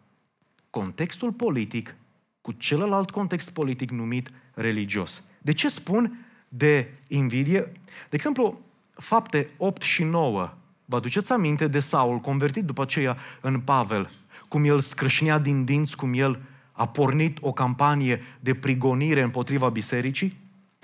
contextul 0.71 1.33
politic 1.33 1.95
cu 2.41 2.53
celălalt 2.53 3.11
context 3.11 3.51
politic 3.51 3.91
numit 3.91 4.31
religios. 4.55 5.23
De 5.43 5.53
ce 5.53 5.69
spun 5.69 6.27
de 6.49 6.95
invidie? 7.07 7.73
De 7.85 8.17
exemplu, 8.17 8.61
fapte 8.91 9.51
8 9.57 9.83
și 9.83 10.03
9 10.03 10.55
Vă 10.91 10.97
aduceți 10.97 11.33
aminte 11.33 11.67
de 11.67 11.81
Saul, 11.81 12.19
convertit 12.19 12.65
după 12.65 12.83
aceea 12.83 13.17
în 13.41 13.61
Pavel, 13.61 14.11
cum 14.49 14.65
el 14.65 14.79
scrâșnea 14.79 15.39
din 15.39 15.65
dinți, 15.65 15.97
cum 15.97 16.15
el 16.15 16.41
a 16.73 16.87
pornit 16.87 17.39
o 17.41 17.53
campanie 17.53 18.23
de 18.41 18.55
prigonire 18.55 19.23
împotriva 19.23 19.69
bisericii? 19.69 20.37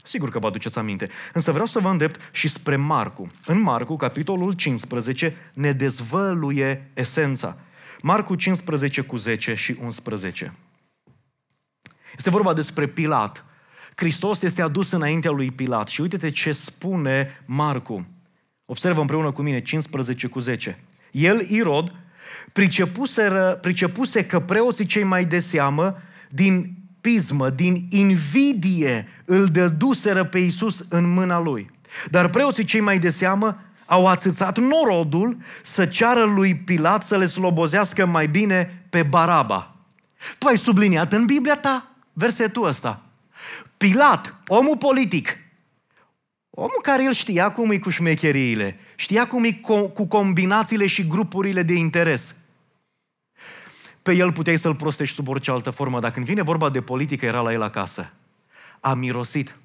Sigur 0.02 0.30
că 0.30 0.38
vă 0.38 0.46
aduceți 0.46 0.78
aminte. 0.78 1.08
Însă 1.32 1.50
vreau 1.50 1.66
să 1.66 1.78
vă 1.78 1.88
îndrept 1.88 2.20
și 2.32 2.48
spre 2.48 2.76
Marcu. 2.76 3.26
În 3.46 3.60
Marcu, 3.60 3.96
capitolul 3.96 4.52
15, 4.52 5.36
ne 5.54 5.72
dezvăluie 5.72 6.90
esența. 6.94 7.58
Marcu 8.02 8.34
15 8.34 9.00
cu 9.00 9.16
10 9.16 9.54
și 9.54 9.76
11. 9.82 10.52
Este 12.16 12.30
vorba 12.30 12.54
despre 12.54 12.86
Pilat. 12.86 13.44
Hristos 13.94 14.42
este 14.42 14.62
adus 14.62 14.90
înaintea 14.90 15.30
lui 15.30 15.50
Pilat 15.50 15.88
și 15.88 16.00
uite-te 16.00 16.30
ce 16.30 16.52
spune 16.52 17.42
Marcu. 17.44 18.06
Observă 18.64 19.00
împreună 19.00 19.32
cu 19.32 19.42
mine 19.42 19.60
15 19.60 20.26
cu 20.26 20.38
10. 20.38 20.78
El, 21.10 21.40
Irod, 21.48 21.94
pricepuse 23.60 24.26
că 24.26 24.40
preoții 24.40 24.86
cei 24.86 25.02
mai 25.02 25.24
de 25.24 25.38
seamă, 25.38 25.96
din 26.28 26.74
pismă, 27.00 27.50
din 27.50 27.86
invidie, 27.90 29.08
îl 29.24 29.46
dăduseră 29.46 30.24
pe 30.24 30.38
Iisus 30.38 30.84
în 30.88 31.12
mâna 31.12 31.40
lui. 31.40 31.70
Dar 32.10 32.28
preoții 32.28 32.64
cei 32.64 32.80
mai 32.80 32.98
de 32.98 33.08
seamă 33.08 33.60
au 33.86 34.06
ațățat 34.06 34.58
norodul 34.58 35.36
să 35.62 35.86
ceară 35.86 36.24
lui 36.24 36.56
Pilat 36.56 37.04
să 37.04 37.16
le 37.16 37.26
slobozească 37.26 38.06
mai 38.06 38.26
bine 38.28 38.84
pe 38.90 39.02
Baraba. 39.02 39.74
Tu 40.38 40.46
ai 40.46 40.58
subliniat 40.58 41.12
în 41.12 41.24
Biblia 41.24 41.56
ta 41.56 41.95
versetul 42.16 42.66
ăsta. 42.66 43.02
Pilat, 43.76 44.34
omul 44.46 44.76
politic, 44.76 45.38
Omul 46.58 46.80
care 46.82 47.04
el 47.04 47.12
știa 47.12 47.52
cum 47.52 47.70
e 47.70 47.78
cu 47.78 47.90
șmecheriile, 47.90 48.78
știa 48.94 49.26
cum 49.26 49.44
e 49.44 49.52
cu 49.92 50.06
combinațiile 50.06 50.86
și 50.86 51.06
grupurile 51.06 51.62
de 51.62 51.72
interes. 51.72 52.34
pe 54.02 54.12
el 54.12 54.32
puteai 54.32 54.56
să-l 54.58 54.74
prostești 54.74 55.14
sub 55.14 55.28
orice 55.28 55.50
altă 55.50 55.70
formă, 55.70 56.00
dar 56.00 56.10
când 56.10 56.26
vine 56.26 56.42
vorba 56.42 56.70
de 56.70 56.80
politică, 56.80 57.26
era 57.26 57.40
la 57.40 57.52
el 57.52 57.62
acasă. 57.62 58.12
A 58.80 58.94
mirosit 58.94 59.56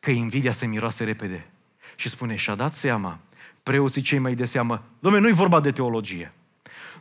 că 0.00 0.10
invidia 0.10 0.52
se 0.52 0.66
miroase 0.66 1.04
repede. 1.04 1.46
Și 1.96 2.08
spune, 2.08 2.36
și-a 2.36 2.54
dat 2.54 2.72
seama, 2.72 3.18
preoții 3.62 4.02
cei 4.02 4.18
mai 4.18 4.34
de 4.34 4.44
seamă, 4.44 4.82
domnule, 4.98 5.24
nu-i 5.24 5.34
vorba 5.34 5.60
de 5.60 5.72
teologie. 5.72 6.32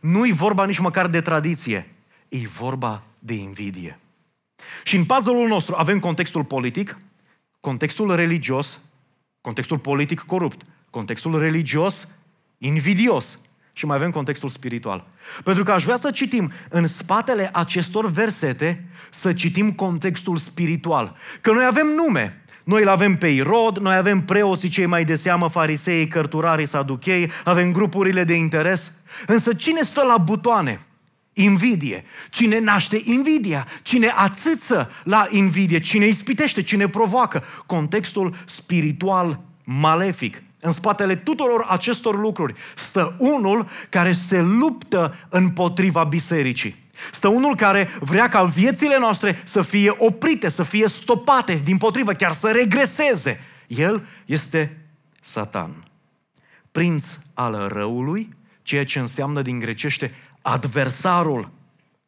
Nu-i 0.01 0.31
vorba 0.31 0.65
nici 0.65 0.79
măcar 0.79 1.07
de 1.07 1.21
tradiție. 1.21 1.89
E 2.29 2.47
vorba 2.47 3.03
de 3.19 3.33
invidie. 3.33 3.99
Și 4.83 4.95
în 4.95 5.05
puzzle-ul 5.05 5.47
nostru 5.47 5.75
avem 5.77 5.99
contextul 5.99 6.43
politic, 6.43 6.97
contextul 7.59 8.15
religios, 8.15 8.79
contextul 9.41 9.77
politic 9.77 10.19
corupt, 10.19 10.61
contextul 10.89 11.39
religios 11.39 12.07
invidios 12.57 13.39
și 13.73 13.85
mai 13.85 13.95
avem 13.95 14.11
contextul 14.11 14.49
spiritual. 14.49 15.07
Pentru 15.43 15.63
că 15.63 15.71
aș 15.71 15.83
vrea 15.83 15.95
să 15.95 16.11
citim 16.11 16.51
în 16.69 16.87
spatele 16.87 17.49
acestor 17.53 18.09
versete, 18.09 18.89
să 19.09 19.33
citim 19.33 19.71
contextul 19.71 20.37
spiritual. 20.37 21.15
Că 21.41 21.51
noi 21.51 21.65
avem 21.65 21.87
nume, 21.87 22.43
noi 22.63 22.81
îl 22.81 22.89
avem 22.89 23.15
pe 23.15 23.27
Irod, 23.27 23.77
noi 23.77 23.95
avem 23.95 24.21
preoții 24.21 24.69
cei 24.69 24.85
mai 24.85 25.05
de 25.05 25.15
seamă, 25.15 25.47
farisei, 25.47 26.07
cărturarii, 26.07 26.65
saduchei, 26.65 27.31
avem 27.43 27.71
grupurile 27.71 28.23
de 28.23 28.33
interes. 28.33 28.91
Însă 29.27 29.53
cine 29.53 29.81
stă 29.81 30.01
la 30.01 30.17
butoane? 30.17 30.79
Invidie. 31.37 32.03
Cine 32.29 32.59
naște 32.59 33.01
invidia? 33.03 33.67
Cine 33.81 34.13
ațâță 34.15 34.91
la 35.03 35.27
invidie? 35.29 35.79
Cine 35.79 36.07
ispitește? 36.07 36.61
Cine 36.61 36.87
provoacă? 36.87 37.43
Contextul 37.65 38.35
spiritual 38.45 39.39
malefic. 39.63 40.41
În 40.59 40.71
spatele 40.71 41.15
tuturor 41.15 41.65
acestor 41.69 42.19
lucruri 42.19 42.53
stă 42.75 43.15
unul 43.19 43.67
care 43.89 44.11
se 44.11 44.41
luptă 44.41 45.15
împotriva 45.29 46.03
bisericii. 46.03 46.75
Stă 47.11 47.27
unul 47.27 47.55
care 47.55 47.89
vrea 47.99 48.27
ca 48.27 48.43
viețile 48.43 48.99
noastre 48.99 49.41
să 49.43 49.61
fie 49.61 49.95
oprite, 49.97 50.49
să 50.49 50.63
fie 50.63 50.87
stopate, 50.87 51.61
din 51.63 51.77
potrivă, 51.77 52.13
chiar 52.13 52.31
să 52.31 52.51
regreseze. 52.51 53.39
El 53.67 54.07
este 54.25 54.77
Satan. 55.21 55.83
Prinț 56.71 57.17
al 57.33 57.67
răului, 57.73 58.35
ceea 58.61 58.85
ce 58.85 58.99
înseamnă 58.99 59.41
din 59.41 59.59
grecește 59.59 60.11
adversarul. 60.45 61.49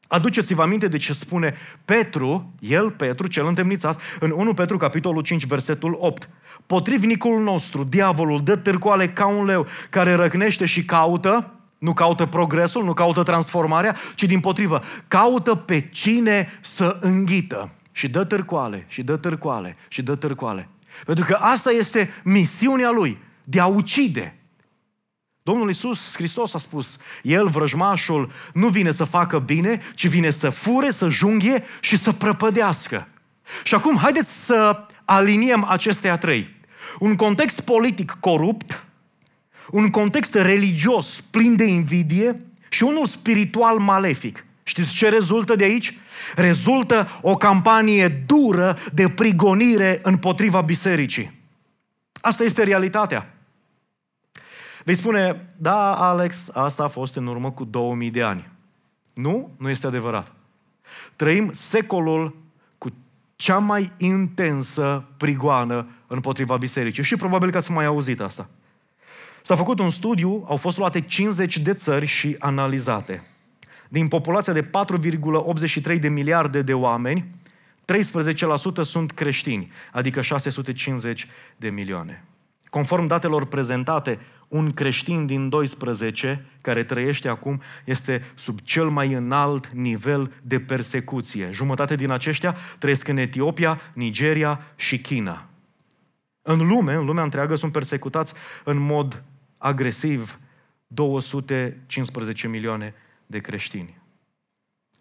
Aduceți-vă 0.07 0.61
aminte 0.61 0.87
de 0.87 0.97
ce 0.97 1.13
spune 1.13 1.55
Petru, 1.85 2.53
el, 2.59 2.91
Petru, 2.91 3.27
cel 3.27 3.47
întemnițat, 3.47 4.01
în 4.19 4.31
1 4.31 4.53
Petru, 4.53 4.77
capitolul 4.77 5.21
5, 5.21 5.45
versetul 5.45 5.97
8. 5.99 6.29
Potrivnicul 6.65 7.43
nostru, 7.43 7.83
diavolul, 7.83 8.43
dă 8.43 8.55
târcoale 8.55 9.09
ca 9.09 9.25
un 9.27 9.45
leu 9.45 9.65
care 9.89 10.13
răcnește 10.13 10.65
și 10.65 10.85
caută, 10.85 11.51
nu 11.77 11.93
caută 11.93 12.25
progresul, 12.25 12.83
nu 12.83 12.93
caută 12.93 13.23
transformarea, 13.23 13.95
ci 14.15 14.23
din 14.23 14.39
potrivă, 14.39 14.81
caută 15.07 15.55
pe 15.55 15.89
cine 15.89 16.49
să 16.61 16.97
înghită. 16.99 17.69
Și 17.91 18.09
dă 18.09 18.23
târcoale, 18.23 18.85
și 18.87 19.03
dă 19.03 19.17
târcoale, 19.17 19.75
și 19.87 20.01
dă 20.01 20.15
târcoale. 20.15 20.69
Pentru 21.05 21.25
că 21.25 21.33
asta 21.33 21.71
este 21.71 22.09
misiunea 22.23 22.89
lui, 22.89 23.17
de 23.43 23.59
a 23.59 23.65
ucide. 23.65 24.36
Domnul 25.47 25.67
Iisus 25.67 26.13
Hristos 26.13 26.53
a 26.53 26.57
spus, 26.57 26.97
El, 27.23 27.47
vrăjmașul, 27.47 28.31
nu 28.53 28.67
vine 28.67 28.91
să 28.91 29.03
facă 29.03 29.39
bine, 29.39 29.79
ci 29.95 30.07
vine 30.07 30.29
să 30.29 30.49
fure, 30.49 30.91
să 30.91 31.09
junghie 31.09 31.63
și 31.81 31.97
să 31.97 32.11
prăpădească. 32.11 33.07
Și 33.63 33.75
acum, 33.75 33.97
haideți 33.97 34.45
să 34.45 34.85
aliniem 35.05 35.63
acestea 35.63 36.17
trei. 36.17 36.55
Un 36.99 37.15
context 37.15 37.59
politic 37.59 38.17
corupt, 38.19 38.85
un 39.71 39.89
context 39.89 40.33
religios 40.33 41.23
plin 41.29 41.55
de 41.55 41.65
invidie 41.65 42.37
și 42.69 42.83
unul 42.83 43.07
spiritual 43.07 43.77
malefic. 43.77 44.45
Știți 44.63 44.93
ce 44.93 45.09
rezultă 45.09 45.55
de 45.55 45.63
aici? 45.63 45.97
Rezultă 46.35 47.19
o 47.21 47.35
campanie 47.35 48.07
dură 48.25 48.77
de 48.93 49.09
prigonire 49.09 49.99
împotriva 50.01 50.61
bisericii. 50.61 51.31
Asta 52.21 52.43
este 52.43 52.63
realitatea. 52.63 53.36
Vei 54.87 54.95
spune, 54.95 55.47
da, 55.57 55.95
Alex, 55.95 56.49
asta 56.53 56.83
a 56.83 56.87
fost 56.87 57.15
în 57.15 57.27
urmă 57.27 57.51
cu 57.51 57.63
2000 57.63 58.11
de 58.11 58.23
ani. 58.23 58.49
Nu, 59.13 59.51
nu 59.57 59.69
este 59.69 59.87
adevărat. 59.87 60.31
Trăim 61.15 61.49
secolul 61.53 62.37
cu 62.77 62.89
cea 63.35 63.57
mai 63.57 63.89
intensă 63.97 65.03
prigoană 65.17 65.87
împotriva 66.07 66.57
bisericii. 66.57 67.03
Și 67.03 67.15
probabil 67.15 67.51
că 67.51 67.57
ați 67.57 67.71
mai 67.71 67.85
auzit 67.85 68.19
asta. 68.19 68.49
S-a 69.41 69.55
făcut 69.55 69.79
un 69.79 69.89
studiu, 69.89 70.45
au 70.47 70.55
fost 70.55 70.77
luate 70.77 71.01
50 71.01 71.57
de 71.57 71.73
țări 71.73 72.05
și 72.05 72.35
analizate. 72.39 73.23
Din 73.89 74.07
populația 74.07 74.53
de 74.53 74.63
4,83 74.63 75.99
de 75.99 76.09
miliarde 76.09 76.61
de 76.61 76.73
oameni, 76.73 77.25
13% 78.81 78.81
sunt 78.81 79.11
creștini, 79.11 79.71
adică 79.91 80.21
650 80.21 81.27
de 81.57 81.69
milioane. 81.69 82.23
Conform 82.69 83.05
datelor 83.05 83.45
prezentate, 83.45 84.19
un 84.47 84.71
creștin 84.71 85.25
din 85.25 85.49
12 85.49 86.45
care 86.61 86.83
trăiește 86.83 87.27
acum 87.27 87.61
este 87.85 88.31
sub 88.35 88.59
cel 88.59 88.89
mai 88.89 89.13
înalt 89.13 89.67
nivel 89.67 90.31
de 90.41 90.59
persecuție. 90.59 91.49
Jumătate 91.51 91.95
din 91.95 92.11
aceștia 92.11 92.57
trăiesc 92.79 93.07
în 93.07 93.17
Etiopia, 93.17 93.81
Nigeria 93.93 94.61
și 94.75 94.99
China. 94.99 95.49
În 96.41 96.67
lume, 96.67 96.93
în 96.93 97.05
lumea 97.05 97.23
întreagă, 97.23 97.55
sunt 97.55 97.71
persecutați 97.71 98.33
în 98.63 98.77
mod 98.77 99.23
agresiv 99.57 100.39
215 100.87 102.47
milioane 102.47 102.93
de 103.25 103.39
creștini. 103.39 103.97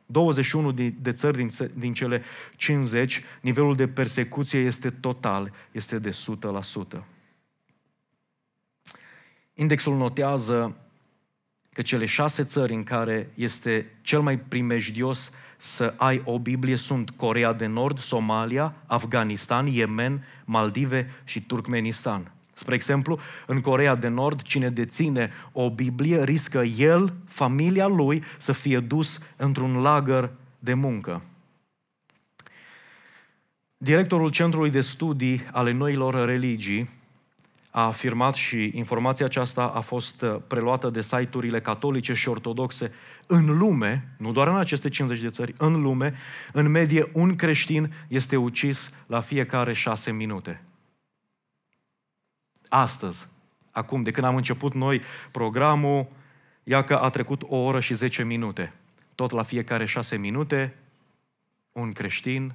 21 0.06 0.72
de 1.00 1.12
țări 1.12 1.36
din, 1.36 1.48
din 1.74 1.92
cele 1.92 2.22
50, 2.56 3.22
nivelul 3.40 3.74
de 3.74 3.88
persecuție 3.88 4.58
este 4.58 4.90
total, 4.90 5.52
este 5.72 5.98
de 5.98 6.10
100%. 6.10 7.15
Indexul 9.58 9.96
notează 9.96 10.76
că 11.72 11.82
cele 11.82 12.04
șase 12.04 12.44
țări 12.44 12.74
în 12.74 12.82
care 12.82 13.30
este 13.34 13.86
cel 14.02 14.20
mai 14.20 14.38
primejdios 14.38 15.30
să 15.56 15.94
ai 15.96 16.22
o 16.24 16.38
Biblie 16.38 16.76
sunt 16.76 17.10
Corea 17.10 17.52
de 17.52 17.66
Nord, 17.66 17.98
Somalia, 17.98 18.74
Afganistan, 18.86 19.66
Yemen, 19.66 20.24
Maldive 20.44 21.10
și 21.24 21.40
Turkmenistan. 21.40 22.30
Spre 22.52 22.74
exemplu, 22.74 23.18
în 23.46 23.60
Corea 23.60 23.94
de 23.94 24.08
Nord, 24.08 24.42
cine 24.42 24.70
deține 24.70 25.30
o 25.52 25.70
Biblie 25.70 26.24
riscă 26.24 26.62
el, 26.62 27.14
familia 27.26 27.86
lui, 27.86 28.22
să 28.38 28.52
fie 28.52 28.80
dus 28.80 29.18
într-un 29.36 29.76
lagăr 29.76 30.30
de 30.58 30.74
muncă. 30.74 31.22
Directorul 33.76 34.30
Centrului 34.30 34.70
de 34.70 34.80
Studii 34.80 35.46
ale 35.52 35.72
Noilor 35.72 36.26
Religii 36.26 36.88
a 37.76 37.86
afirmat 37.86 38.34
și 38.34 38.70
informația 38.74 39.26
aceasta 39.26 39.62
a 39.62 39.80
fost 39.80 40.22
uh, 40.22 40.36
preluată 40.46 40.90
de 40.90 41.02
site-urile 41.02 41.60
catolice 41.60 42.12
și 42.12 42.28
ortodoxe 42.28 42.92
în 43.26 43.58
lume, 43.58 44.14
nu 44.18 44.32
doar 44.32 44.48
în 44.48 44.56
aceste 44.56 44.88
50 44.88 45.20
de 45.20 45.28
țări, 45.28 45.54
în 45.58 45.82
lume, 45.82 46.14
în 46.52 46.70
medie 46.70 47.10
un 47.12 47.36
creștin 47.36 47.92
este 48.08 48.36
ucis 48.36 48.90
la 49.06 49.20
fiecare 49.20 49.72
șase 49.72 50.12
minute. 50.12 50.62
Astăzi, 52.68 53.28
acum, 53.70 54.02
de 54.02 54.10
când 54.10 54.26
am 54.26 54.36
început 54.36 54.74
noi 54.74 55.00
programul, 55.30 56.06
ia 56.62 56.84
că 56.84 56.94
a 56.94 57.08
trecut 57.08 57.42
o 57.42 57.56
oră 57.56 57.80
și 57.80 57.94
10 57.94 58.24
minute. 58.24 58.72
Tot 59.14 59.30
la 59.30 59.42
fiecare 59.42 59.84
șase 59.84 60.16
minute, 60.16 60.76
un 61.72 61.92
creștin 61.92 62.54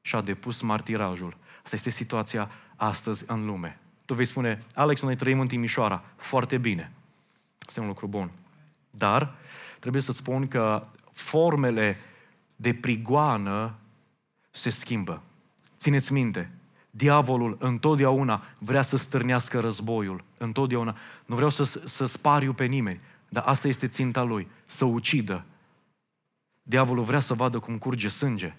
și-a 0.00 0.20
depus 0.20 0.60
martirajul. 0.60 1.36
Asta 1.62 1.76
este 1.76 1.90
situația 1.90 2.50
astăzi 2.76 3.24
în 3.26 3.46
lume. 3.46 3.80
Tu 4.06 4.14
vei 4.14 4.24
spune, 4.24 4.64
Alex, 4.74 5.02
noi 5.02 5.16
trăim 5.16 5.40
în 5.40 5.46
Timișoara. 5.46 6.04
Foarte 6.16 6.58
bine. 6.58 6.92
Este 7.66 7.80
un 7.80 7.86
lucru 7.86 8.06
bun. 8.06 8.30
Dar 8.90 9.34
trebuie 9.78 10.02
să-ți 10.02 10.18
spun 10.18 10.46
că 10.46 10.88
formele 11.12 11.98
de 12.56 12.74
prigoană 12.74 13.74
se 14.50 14.70
schimbă. 14.70 15.22
Țineți 15.78 16.12
minte, 16.12 16.50
diavolul 16.90 17.56
întotdeauna 17.60 18.44
vrea 18.58 18.82
să 18.82 18.96
stârnească 18.96 19.60
războiul. 19.60 20.24
Întotdeauna. 20.38 20.96
Nu 21.26 21.34
vreau 21.34 21.50
să, 21.50 21.64
să 21.64 22.06
spariu 22.06 22.52
pe 22.52 22.64
nimeni, 22.64 23.00
dar 23.28 23.44
asta 23.46 23.68
este 23.68 23.88
ținta 23.88 24.22
lui, 24.22 24.48
să 24.64 24.84
ucidă. 24.84 25.44
Diavolul 26.62 27.04
vrea 27.04 27.20
să 27.20 27.34
vadă 27.34 27.58
cum 27.58 27.78
curge 27.78 28.08
sânge. 28.08 28.54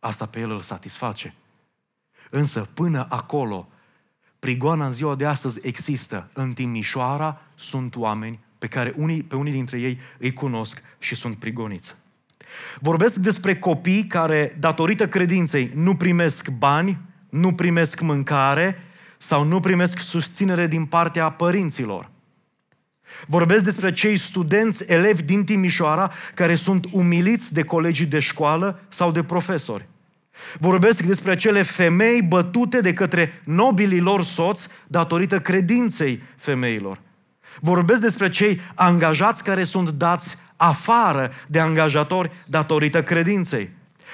Asta 0.00 0.26
pe 0.26 0.40
el 0.40 0.50
îl 0.50 0.60
satisface. 0.60 1.34
Însă 2.30 2.68
până 2.74 3.06
acolo 3.10 3.68
Prigoana 4.44 4.86
în 4.86 4.92
ziua 4.92 5.14
de 5.14 5.26
astăzi 5.26 5.60
există. 5.62 6.28
În 6.32 6.52
Timișoara 6.52 7.40
sunt 7.54 7.96
oameni 7.96 8.38
pe 8.58 8.66
care 8.66 8.92
unii, 8.96 9.22
pe 9.22 9.36
unii 9.36 9.52
dintre 9.52 9.80
ei 9.80 10.00
îi 10.18 10.32
cunosc 10.32 10.82
și 10.98 11.14
sunt 11.14 11.36
prigoniți. 11.36 11.94
Vorbesc 12.80 13.14
despre 13.14 13.58
copii 13.58 14.06
care, 14.06 14.56
datorită 14.60 15.08
credinței, 15.08 15.70
nu 15.74 15.96
primesc 15.96 16.48
bani, 16.48 16.98
nu 17.28 17.54
primesc 17.54 18.00
mâncare 18.00 18.82
sau 19.18 19.44
nu 19.44 19.60
primesc 19.60 19.98
susținere 19.98 20.66
din 20.66 20.84
partea 20.84 21.30
părinților. 21.30 22.10
Vorbesc 23.26 23.64
despre 23.64 23.92
cei 23.92 24.16
studenți, 24.16 24.84
elevi 24.86 25.22
din 25.22 25.44
Timișoara, 25.44 26.12
care 26.34 26.54
sunt 26.54 26.86
umiliți 26.92 27.52
de 27.52 27.62
colegii 27.62 28.06
de 28.06 28.18
școală 28.18 28.80
sau 28.88 29.10
de 29.10 29.22
profesori. 29.22 29.88
Vorbesc 30.58 31.02
despre 31.02 31.32
acele 31.32 31.62
femei 31.62 32.22
bătute 32.22 32.80
de 32.80 32.92
către 32.92 33.40
nobilii 33.44 34.00
lor 34.00 34.22
soți 34.22 34.68
datorită 34.86 35.40
credinței 35.40 36.22
femeilor. 36.36 37.00
Vorbesc 37.60 38.00
despre 38.00 38.28
cei 38.28 38.60
angajați 38.74 39.44
care 39.44 39.64
sunt 39.64 39.90
dați 39.90 40.36
afară 40.56 41.32
de 41.46 41.60
angajatori 41.60 42.30
datorită 42.46 43.02
credinței. 43.02 43.70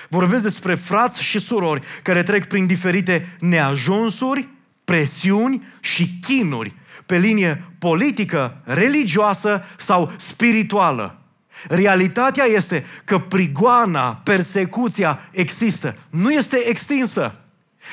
Vorbesc 0.08 0.42
despre 0.42 0.74
frați 0.74 1.22
și 1.22 1.38
surori 1.38 1.86
care 2.02 2.22
trec 2.22 2.46
prin 2.46 2.66
diferite 2.66 3.36
neajunsuri, 3.40 4.48
presiuni 4.84 5.66
și 5.80 6.18
chinuri 6.20 6.74
pe 7.06 7.16
linie 7.16 7.64
politică, 7.78 8.60
religioasă 8.64 9.62
sau 9.76 10.12
spirituală. 10.16 11.19
Realitatea 11.68 12.44
este 12.44 12.84
că 13.04 13.18
prigoana, 13.18 14.20
persecuția 14.24 15.20
există, 15.30 15.96
nu 16.10 16.32
este 16.32 16.68
extinsă. 16.68 17.34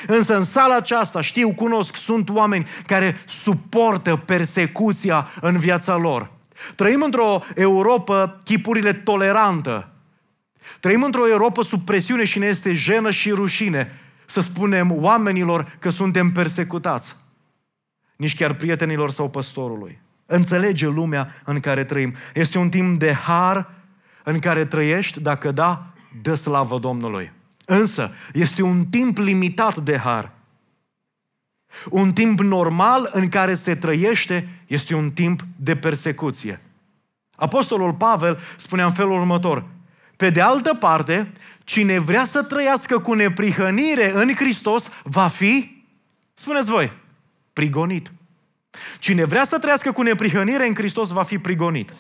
Însă 0.07 0.35
în 0.35 0.43
sala 0.43 0.75
aceasta, 0.75 1.21
știu, 1.21 1.53
cunosc, 1.53 1.95
sunt 1.95 2.29
oameni 2.29 2.67
care 2.85 3.21
suportă 3.25 4.15
persecuția 4.15 5.27
în 5.41 5.57
viața 5.57 5.95
lor. 5.95 6.31
Trăim 6.75 7.01
într-o 7.01 7.43
Europa 7.55 8.37
chipurile 8.43 8.93
tolerantă. 8.93 9.89
Trăim 10.79 11.03
într-o 11.03 11.27
Europa 11.27 11.61
sub 11.61 11.85
presiune 11.85 12.23
și 12.23 12.39
ne 12.39 12.45
este 12.45 12.73
jenă 12.73 13.11
și 13.11 13.31
rușine 13.31 13.99
să 14.25 14.41
spunem 14.41 15.03
oamenilor 15.03 15.75
că 15.79 15.89
suntem 15.89 16.31
persecutați. 16.31 17.15
Nici 18.15 18.35
chiar 18.35 18.53
prietenilor 18.53 19.11
sau 19.11 19.29
păstorului. 19.29 20.01
Înțelege 20.29 20.87
lumea 20.87 21.33
în 21.43 21.59
care 21.59 21.83
trăim. 21.83 22.15
Este 22.33 22.57
un 22.57 22.69
timp 22.69 22.99
de 22.99 23.13
har 23.13 23.69
în 24.23 24.39
care 24.39 24.65
trăiești, 24.65 25.19
dacă 25.19 25.51
da, 25.51 25.93
dă 26.21 26.33
slavă 26.33 26.79
Domnului. 26.79 27.31
Însă, 27.65 28.11
este 28.33 28.61
un 28.61 28.85
timp 28.85 29.17
limitat 29.17 29.77
de 29.77 29.97
har. 29.97 30.31
Un 31.89 32.13
timp 32.13 32.39
normal 32.39 33.09
în 33.13 33.27
care 33.27 33.53
se 33.53 33.75
trăiește 33.75 34.49
este 34.67 34.95
un 34.95 35.11
timp 35.11 35.41
de 35.55 35.75
persecuție. 35.75 36.61
Apostolul 37.35 37.93
Pavel 37.93 38.39
spunea 38.57 38.85
în 38.85 38.91
felul 38.91 39.19
următor, 39.19 39.65
pe 40.15 40.29
de 40.29 40.41
altă 40.41 40.73
parte, 40.73 41.31
cine 41.63 41.99
vrea 41.99 42.25
să 42.25 42.43
trăiască 42.43 42.99
cu 42.99 43.13
neprihănire 43.13 44.11
în 44.13 44.35
Hristos 44.35 44.89
va 45.03 45.27
fi, 45.27 45.83
spuneți 46.33 46.69
voi, 46.69 46.91
prigonit. 47.53 48.11
Cine 48.99 49.23
vrea 49.23 49.45
să 49.45 49.59
trăiască 49.59 49.91
cu 49.91 50.01
neprihănire 50.01 50.67
în 50.67 50.73
Hristos 50.73 51.09
va 51.09 51.23
fi 51.23 51.37
prigonit. 51.37 51.93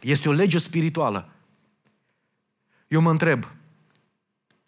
Este 0.00 0.28
o 0.28 0.32
lege 0.32 0.58
spirituală. 0.58 1.28
Eu 2.88 3.00
mă 3.00 3.10
întreb, 3.10 3.44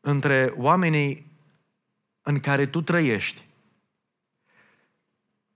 între 0.01 0.53
oamenii 0.57 1.27
în 2.23 2.41
care 2.41 2.67
tu 2.67 2.83
trăiești, 2.83 3.45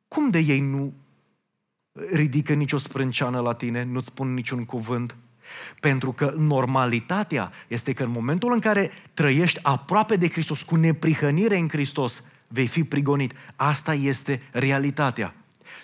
cum 0.09 0.31
de 0.31 0.39
ei 0.39 0.61
nu 0.61 0.95
ridică 2.13 2.53
nicio 2.53 2.79
sprânceană 2.79 3.41
la 3.41 3.55
tine, 3.55 3.83
nu-ți 3.83 4.07
spun 4.07 4.35
niciun 4.35 4.65
cuvânt? 4.65 5.17
Pentru 5.81 6.13
că 6.13 6.35
normalitatea 6.37 7.53
este 7.69 7.93
că 7.93 8.03
în 8.03 8.11
momentul 8.11 8.53
în 8.53 8.61
care 8.61 8.91
trăiești 9.15 9.59
aproape 9.63 10.17
de 10.17 10.29
Hristos, 10.29 10.63
cu 10.63 10.77
neprihănire 10.77 11.57
în 11.57 11.69
Hristos, 11.69 12.25
vei 12.53 12.67
fi 12.67 12.85
prigonit. 12.85 13.35
Asta 13.57 13.95
este 13.95 14.43
realitatea. 14.53 15.35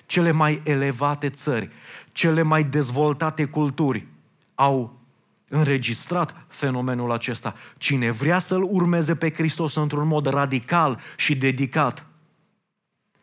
Cele 0.07 0.31
mai 0.31 0.61
elevate 0.65 1.29
țări, 1.29 1.69
cele 2.13 2.43
mai 2.43 2.65
dezvoltate 2.65 3.45
culturi 3.45 4.07
au 4.55 5.01
înregistrat 5.49 6.45
fenomenul 6.49 7.13
acesta. 7.13 7.55
Cine 7.77 8.11
vrea 8.11 8.39
să-L 8.39 8.63
urmeze 8.63 9.17
pe 9.17 9.31
Hristos 9.31 9.75
într-un 9.75 10.07
mod 10.07 10.27
radical 10.27 11.01
și 11.17 11.37
dedicat, 11.37 12.07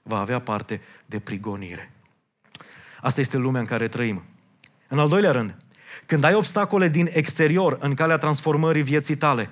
va 0.04 0.20
avea 0.20 0.40
parte 0.40 0.82
de 1.06 1.20
prigonire. 1.20 1.92
Asta 3.02 3.22
este 3.22 3.38
lumea 3.38 3.62
în 3.62 3.68
care 3.68 3.88
trăim. 3.88 4.24
În 4.88 5.00
al 5.00 5.08
doilea 5.08 5.32
rând, 5.32 5.58
când 6.06 6.24
ai 6.24 6.34
obstacole 6.34 6.90
din 6.90 7.10
exterior 7.12 7.78
în 7.82 7.94
calea 7.94 8.18
transformării 8.18 8.84
vieții 8.84 9.16
tale, 9.16 9.50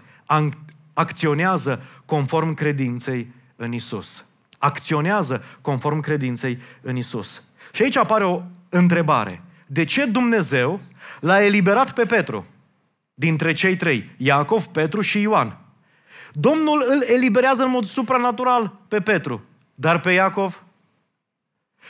acționează 0.94 1.84
conform 2.06 2.54
credinței 2.54 3.32
în 3.62 3.74
Isus. 3.74 4.26
Acționează 4.58 5.44
conform 5.62 6.00
credinței 6.00 6.58
în 6.82 6.96
Isus. 6.96 7.44
Și 7.72 7.82
aici 7.82 7.96
apare 7.96 8.26
o 8.26 8.42
întrebare. 8.70 9.42
De 9.68 9.84
ce 9.84 10.06
Dumnezeu 10.06 10.80
l-a 11.20 11.44
eliberat 11.44 11.94
pe 11.94 12.06
Petru 12.06 12.46
dintre 13.14 13.54
cei 13.54 13.76
trei, 13.78 14.10
Iacov, 14.18 14.66
Petru 14.66 15.02
și 15.02 15.22
Ioan? 15.22 15.58
Domnul 16.34 16.84
îl 16.88 17.04
eliberează 17.16 17.64
în 17.64 17.70
mod 17.70 17.86
supranatural 17.86 18.80
pe 18.88 19.02
Petru, 19.02 19.44
dar 19.76 20.00
pe 20.00 20.12
Iacov? 20.12 20.64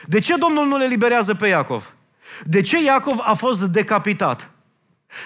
De 0.06 0.20
ce 0.20 0.36
Domnul 0.36 0.68
nu 0.68 0.78
le 0.78 0.84
eliberează 0.84 1.34
pe 1.34 1.48
Iacov? 1.48 1.96
De 2.44 2.62
ce 2.62 2.84
Iacov 2.84 3.18
a 3.22 3.34
fost 3.34 3.62
decapitat? 3.62 4.51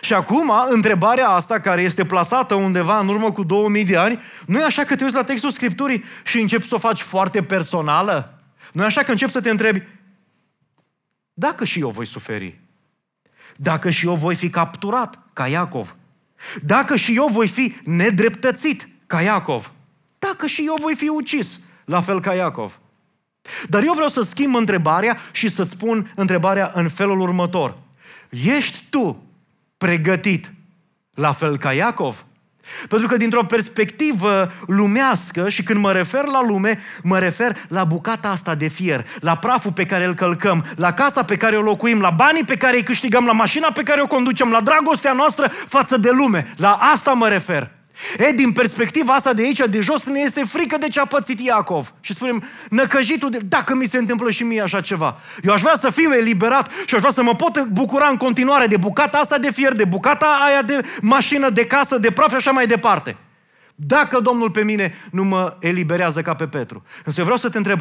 Și 0.02 0.14
acum, 0.14 0.52
întrebarea 0.70 1.30
asta, 1.30 1.60
care 1.60 1.82
este 1.82 2.06
plasată 2.06 2.54
undeva 2.54 3.00
în 3.00 3.08
urmă 3.08 3.32
cu 3.32 3.44
2000 3.44 3.84
de 3.84 3.98
ani, 3.98 4.22
nu 4.46 4.60
e 4.60 4.64
așa 4.64 4.84
că 4.84 4.96
te 4.96 5.04
uiți 5.04 5.16
la 5.16 5.24
textul 5.24 5.52
Scripturii 5.52 6.04
și 6.24 6.40
începi 6.40 6.68
să 6.68 6.76
o 6.76 6.78
faci 6.80 7.02
foarte 7.02 7.44
personală? 7.44 8.40
Nu 8.72 8.82
e 8.82 8.86
așa 8.86 9.04
că 9.04 9.12
începi 9.12 9.32
să 9.32 9.42
te 9.42 9.50
întrebi, 9.50 9.84
dacă 11.34 11.66
și 11.66 11.80
eu 11.80 11.90
voi 11.90 12.06
suferi? 12.06 12.60
Dacă 13.56 13.90
și 13.90 14.06
eu 14.06 14.16
voi 14.16 14.36
fi 14.36 14.50
capturat, 14.50 15.20
ca 15.34 15.48
Iacov? 15.48 15.96
Dacă 16.62 16.96
și 16.96 17.16
eu 17.16 17.28
voi 17.28 17.48
fi 17.48 17.76
nedreptățit, 17.84 18.88
ca 19.06 19.22
Iacov? 19.22 19.74
Dacă 20.20 20.48
și 20.48 20.64
eu 20.66 20.76
voi 20.82 20.96
fi 20.96 21.08
ucis, 21.08 21.60
la 21.86 22.02
fel 22.02 22.22
ca 22.22 22.34
Iacov? 22.34 22.80
Dar 23.70 23.84
eu 23.84 23.94
vreau 23.94 24.10
să 24.10 24.22
schimb 24.22 24.56
întrebarea 24.56 25.18
și 25.32 25.50
să-ți 25.50 25.72
spun 25.72 26.12
întrebarea 26.16 26.72
în 26.74 26.90
felul 26.90 27.20
următor. 27.20 27.78
Ești 28.30 28.84
tu 28.90 29.25
pregătit 29.78 30.52
la 31.14 31.32
fel 31.32 31.58
ca 31.58 31.74
Iacov? 31.74 32.26
Pentru 32.90 33.08
că 33.08 33.18
dintr-o 33.18 33.44
perspectivă 33.44 34.52
lumească 34.68 35.50
și 35.50 35.64
când 35.64 35.80
mă 35.80 35.92
refer 35.92 36.26
la 36.26 36.44
lume, 36.44 36.80
mă 37.04 37.20
refer 37.20 37.58
la 37.68 37.84
bucata 37.84 38.30
asta 38.30 38.56
de 38.56 38.68
fier, 38.68 39.06
la 39.20 39.38
praful 39.38 39.72
pe 39.72 39.86
care 39.86 40.06
îl 40.06 40.14
călcăm, 40.14 40.66
la 40.76 40.94
casa 40.94 41.24
pe 41.24 41.38
care 41.38 41.58
o 41.58 41.62
locuim, 41.62 42.02
la 42.02 42.10
banii 42.10 42.44
pe 42.44 42.58
care 42.58 42.76
îi 42.76 42.84
câștigăm, 42.84 43.26
la 43.26 43.32
mașina 43.32 43.72
pe 43.72 43.84
care 43.84 44.02
o 44.02 44.08
conducem, 44.08 44.50
la 44.50 44.62
dragostea 44.62 45.14
noastră 45.14 45.48
față 45.48 45.98
de 45.98 46.10
lume. 46.12 46.54
La 46.58 46.74
asta 46.74 47.12
mă 47.12 47.28
refer. 47.28 47.72
E, 48.18 48.32
din 48.32 48.52
perspectiva 48.52 49.14
asta 49.14 49.34
de 49.34 49.42
aici, 49.42 49.62
de 49.70 49.80
jos, 49.80 50.04
ne 50.04 50.20
este 50.20 50.44
frică 50.44 50.78
de 50.78 50.88
ce 50.88 51.00
a 51.00 51.06
pățit 51.06 51.40
Iacov. 51.40 51.94
Și 52.02 52.14
spunem, 52.14 52.44
năcăjitul, 52.70 53.30
de, 53.30 53.38
dacă 53.38 53.76
mi 53.76 53.88
se 53.88 53.98
întâmplă 53.98 54.32
și 54.32 54.44
mie 54.44 54.62
așa 54.62 54.82
ceva. 54.82 55.20
Eu 55.44 55.54
aș 55.54 55.62
vrea 55.62 55.76
să 55.78 55.90
fiu 55.90 56.14
eliberat 56.14 56.72
și 56.86 56.96
aș 56.96 57.00
vrea 57.00 57.12
să 57.12 57.24
mă 57.24 57.36
pot 57.36 57.64
bucura 57.64 58.08
în 58.08 58.18
continuare 58.18 58.68
de 58.68 58.78
bucata 58.78 59.18
asta 59.18 59.38
de 59.38 59.52
fier, 59.52 59.74
de 59.74 59.86
bucata 59.86 60.40
aia 60.48 60.62
de 60.62 60.82
mașină, 61.02 61.50
de 61.50 61.66
casă, 61.66 61.98
de 61.98 62.12
praf 62.12 62.30
și 62.30 62.36
așa 62.36 62.52
mai 62.52 62.68
departe. 62.68 63.18
Dacă 63.76 64.20
Domnul 64.20 64.52
pe 64.52 64.64
mine 64.64 64.94
nu 65.12 65.24
mă 65.24 65.58
eliberează 65.60 66.22
ca 66.22 66.34
pe 66.34 66.48
Petru. 66.48 66.84
Însă 67.04 67.20
eu 67.20 67.26
vreau 67.26 67.40
să 67.40 67.50
te 67.50 67.58
întreb, 67.58 67.80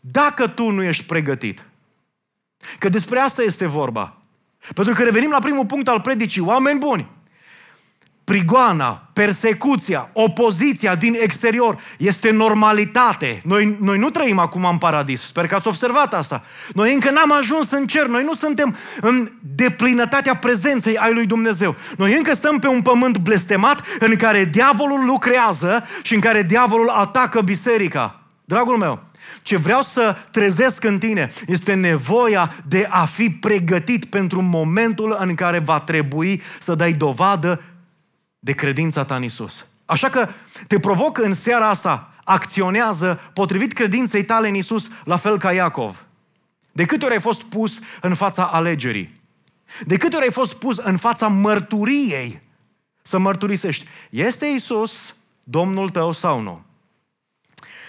dacă 0.00 0.46
tu 0.46 0.70
nu 0.70 0.82
ești 0.82 1.04
pregătit, 1.04 1.64
că 2.78 2.88
despre 2.88 3.18
asta 3.18 3.42
este 3.42 3.66
vorba. 3.66 4.16
Pentru 4.74 4.94
că 4.94 5.02
revenim 5.02 5.30
la 5.30 5.38
primul 5.38 5.66
punct 5.66 5.88
al 5.88 6.00
predicii, 6.00 6.40
oameni 6.40 6.78
buni, 6.78 7.10
prigoana, 8.24 9.08
persecuția, 9.12 10.10
opoziția 10.12 10.94
din 10.94 11.16
exterior 11.22 11.78
este 11.98 12.30
normalitate. 12.30 13.40
Noi, 13.44 13.76
noi 13.80 13.98
nu 13.98 14.10
trăim 14.10 14.38
acum 14.38 14.64
în 14.64 14.78
paradis, 14.78 15.20
sper 15.20 15.46
că 15.46 15.54
ați 15.54 15.68
observat 15.68 16.14
asta. 16.14 16.42
Noi 16.72 16.94
încă 16.94 17.10
n-am 17.10 17.32
ajuns 17.32 17.70
în 17.70 17.86
cer, 17.86 18.06
noi 18.06 18.22
nu 18.22 18.34
suntem 18.34 18.76
în 19.00 19.30
deplinătatea 19.40 20.36
prezenței 20.36 20.96
ai 20.96 21.12
lui 21.12 21.26
Dumnezeu. 21.26 21.76
Noi 21.96 22.16
încă 22.16 22.34
stăm 22.34 22.58
pe 22.58 22.68
un 22.68 22.82
pământ 22.82 23.18
blestemat 23.18 23.86
în 23.98 24.16
care 24.16 24.44
diavolul 24.44 25.04
lucrează 25.04 25.86
și 26.02 26.14
în 26.14 26.20
care 26.20 26.42
diavolul 26.42 26.88
atacă 26.88 27.40
biserica. 27.40 28.20
Dragul 28.44 28.76
meu, 28.76 29.02
ce 29.42 29.56
vreau 29.56 29.82
să 29.82 30.16
trezesc 30.30 30.84
în 30.84 30.98
tine 30.98 31.30
este 31.46 31.74
nevoia 31.74 32.54
de 32.68 32.86
a 32.90 33.04
fi 33.04 33.30
pregătit 33.30 34.04
pentru 34.04 34.42
momentul 34.42 35.16
în 35.20 35.34
care 35.34 35.58
va 35.58 35.80
trebui 35.80 36.42
să 36.58 36.74
dai 36.74 36.92
dovadă 36.92 37.60
de 38.44 38.52
credința 38.52 39.04
ta 39.04 39.16
în 39.16 39.22
Isus. 39.22 39.66
Așa 39.84 40.10
că 40.10 40.28
te 40.66 40.78
provoc 40.78 41.18
în 41.18 41.34
seara 41.34 41.68
asta, 41.68 42.14
acționează 42.24 43.20
potrivit 43.32 43.72
credinței 43.72 44.24
tale 44.24 44.48
în 44.48 44.54
Isus, 44.54 44.90
la 45.04 45.16
fel 45.16 45.38
ca 45.38 45.52
Iacov. 45.52 46.04
De 46.72 46.84
câte 46.84 47.04
ori 47.04 47.14
ai 47.14 47.20
fost 47.20 47.42
pus 47.42 47.80
în 48.00 48.14
fața 48.14 48.44
alegerii? 48.44 49.12
De 49.84 49.96
câte 49.96 50.16
ori 50.16 50.24
ai 50.24 50.30
fost 50.30 50.54
pus 50.54 50.76
în 50.76 50.96
fața 50.96 51.26
mărturiei 51.26 52.42
să 53.02 53.18
mărturisești? 53.18 53.86
Este 54.10 54.46
Isus 54.46 55.14
Domnul 55.44 55.90
tău 55.90 56.12
sau 56.12 56.40
nu? 56.40 56.62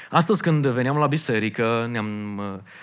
Astăzi 0.10 0.42
când 0.42 0.66
veneam 0.68 0.98
la 0.98 1.08
biserică, 1.08 1.88
ne-am, 1.92 2.40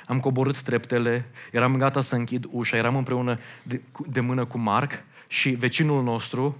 am 0.06 0.20
coborât 0.20 0.60
treptele, 0.60 1.30
eram 1.52 1.76
gata 1.76 2.00
să 2.00 2.14
închid 2.14 2.44
ușa, 2.50 2.76
eram 2.76 2.96
împreună 2.96 3.38
de, 3.62 3.82
de 4.06 4.20
mână 4.20 4.44
cu 4.44 4.58
Marc 4.58 4.92
și 5.26 5.50
vecinul 5.50 6.02
nostru, 6.02 6.58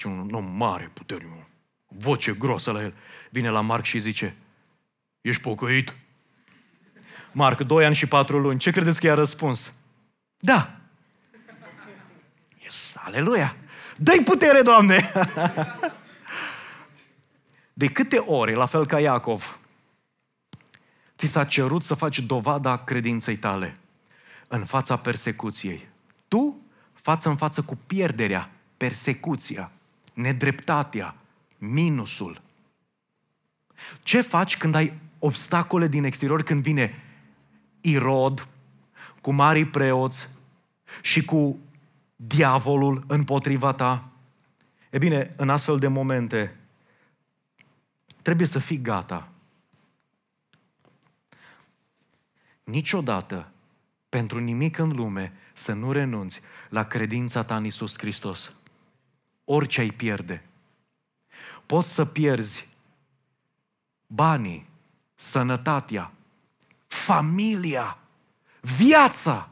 vecinul 0.00 0.24
un 0.24 0.34
om 0.34 0.56
mare, 0.56 0.90
puternic, 0.92 1.46
voce 1.88 2.32
grosă 2.32 2.70
la 2.70 2.82
el, 2.82 2.94
vine 3.30 3.50
la 3.50 3.60
Marc 3.60 3.84
și 3.84 3.98
zice, 3.98 4.36
ești 5.20 5.42
pocăit? 5.42 5.96
Marc, 7.32 7.60
doi 7.60 7.84
ani 7.84 7.94
și 7.94 8.06
patru 8.06 8.38
luni, 8.38 8.58
ce 8.58 8.70
credeți 8.70 9.00
că 9.00 9.06
i-a 9.06 9.14
răspuns? 9.14 9.72
Da. 10.38 10.80
Yes, 12.62 12.96
aleluia! 12.98 13.56
Dă-i 13.96 14.22
putere, 14.22 14.62
Doamne! 14.62 15.12
De 17.72 17.88
câte 17.88 18.16
ori, 18.16 18.54
la 18.54 18.66
fel 18.66 18.86
ca 18.86 19.00
Iacov, 19.00 19.58
ți 21.16 21.26
s-a 21.26 21.44
cerut 21.44 21.84
să 21.84 21.94
faci 21.94 22.18
dovada 22.18 22.84
credinței 22.84 23.36
tale 23.36 23.74
în 24.48 24.64
fața 24.64 24.96
persecuției. 24.96 25.88
Tu, 26.28 26.60
față 26.92 27.28
în 27.28 27.36
față 27.36 27.62
cu 27.62 27.78
pierderea, 27.86 28.50
persecuția, 28.76 29.70
nedreptatea, 30.14 31.16
minusul. 31.58 32.42
Ce 34.02 34.20
faci 34.20 34.56
când 34.56 34.74
ai 34.74 34.98
obstacole 35.18 35.88
din 35.88 36.04
exterior, 36.04 36.42
când 36.42 36.62
vine 36.62 37.02
Irod 37.80 38.48
cu 39.20 39.32
marii 39.32 39.66
preoți 39.66 40.28
și 41.02 41.24
cu 41.24 41.58
diavolul 42.16 43.04
împotriva 43.06 43.72
ta? 43.72 44.08
E 44.90 44.98
bine, 44.98 45.32
în 45.36 45.50
astfel 45.50 45.78
de 45.78 45.86
momente, 45.86 46.56
trebuie 48.22 48.46
să 48.46 48.58
fii 48.58 48.80
gata 48.80 49.30
niciodată, 52.70 53.50
pentru 54.08 54.38
nimic 54.38 54.78
în 54.78 54.88
lume, 54.88 55.32
să 55.52 55.72
nu 55.72 55.92
renunți 55.92 56.40
la 56.68 56.82
credința 56.82 57.42
ta 57.42 57.56
în 57.56 57.64
Isus 57.64 57.98
Hristos. 57.98 58.52
Orice 59.52 59.80
ai 59.80 59.90
pierde. 59.90 60.42
Poți 61.66 61.92
să 61.92 62.04
pierzi 62.04 62.68
banii, 64.06 64.66
sănătatea, 65.14 66.12
familia, 66.86 67.98
viața. 68.60 69.48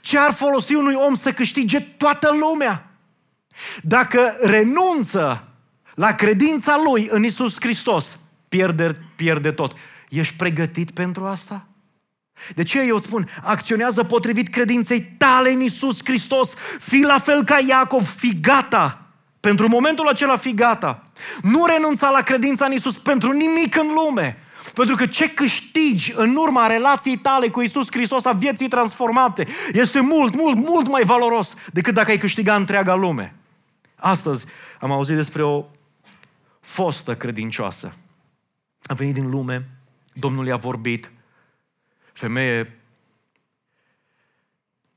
Ce 0.00 0.18
ar 0.18 0.32
folosi 0.32 0.74
unui 0.74 0.94
om 0.94 1.14
să 1.14 1.32
câștige 1.32 1.80
toată 1.80 2.32
lumea? 2.32 2.90
Dacă 3.82 4.36
renunță 4.42 5.48
la 5.94 6.14
credința 6.14 6.82
lui 6.84 7.08
în 7.10 7.24
Isus 7.24 7.54
Hristos, 7.60 8.18
pierde, 8.48 9.12
pierde 9.16 9.52
tot. 9.52 9.76
Ești 10.08 10.36
pregătit 10.36 10.90
pentru 10.90 11.26
asta? 11.26 11.67
De 12.54 12.62
ce 12.62 12.80
eu 12.80 12.96
îți 12.96 13.06
spun, 13.06 13.28
acționează 13.42 14.02
potrivit 14.02 14.48
credinței 14.48 15.00
tale 15.18 15.50
în 15.50 15.60
Isus 15.60 15.98
Hristos, 16.04 16.54
fii 16.80 17.04
la 17.04 17.18
fel 17.18 17.44
ca 17.44 17.58
Iacov, 17.68 18.08
fii 18.08 18.38
gata. 18.40 19.02
Pentru 19.40 19.68
momentul 19.68 20.08
acela 20.08 20.36
fii 20.36 20.54
gata. 20.54 21.02
Nu 21.42 21.64
renunța 21.64 22.10
la 22.10 22.20
credința 22.20 22.64
în 22.64 22.72
Isus 22.72 22.96
pentru 22.96 23.32
nimic 23.32 23.76
în 23.76 23.86
lume. 23.94 24.42
Pentru 24.74 24.96
că 24.96 25.06
ce 25.06 25.30
câștigi 25.30 26.12
în 26.16 26.36
urma 26.36 26.66
relației 26.66 27.16
tale 27.16 27.48
cu 27.48 27.60
Isus 27.60 27.86
Hristos 27.90 28.24
a 28.24 28.32
vieții 28.32 28.68
transformate 28.68 29.46
este 29.72 30.00
mult, 30.00 30.34
mult, 30.34 30.56
mult 30.56 30.88
mai 30.88 31.02
valoros 31.02 31.54
decât 31.72 31.94
dacă 31.94 32.10
ai 32.10 32.18
câștiga 32.18 32.54
întreaga 32.54 32.94
lume. 32.94 33.34
Astăzi 33.96 34.46
am 34.80 34.92
auzit 34.92 35.16
despre 35.16 35.42
o 35.42 35.64
fostă 36.60 37.14
credincioasă. 37.14 37.94
A 38.82 38.94
venit 38.94 39.14
din 39.14 39.30
lume, 39.30 39.68
Domnul 40.12 40.46
i-a 40.46 40.56
vorbit, 40.56 41.10
femeie 42.18 42.80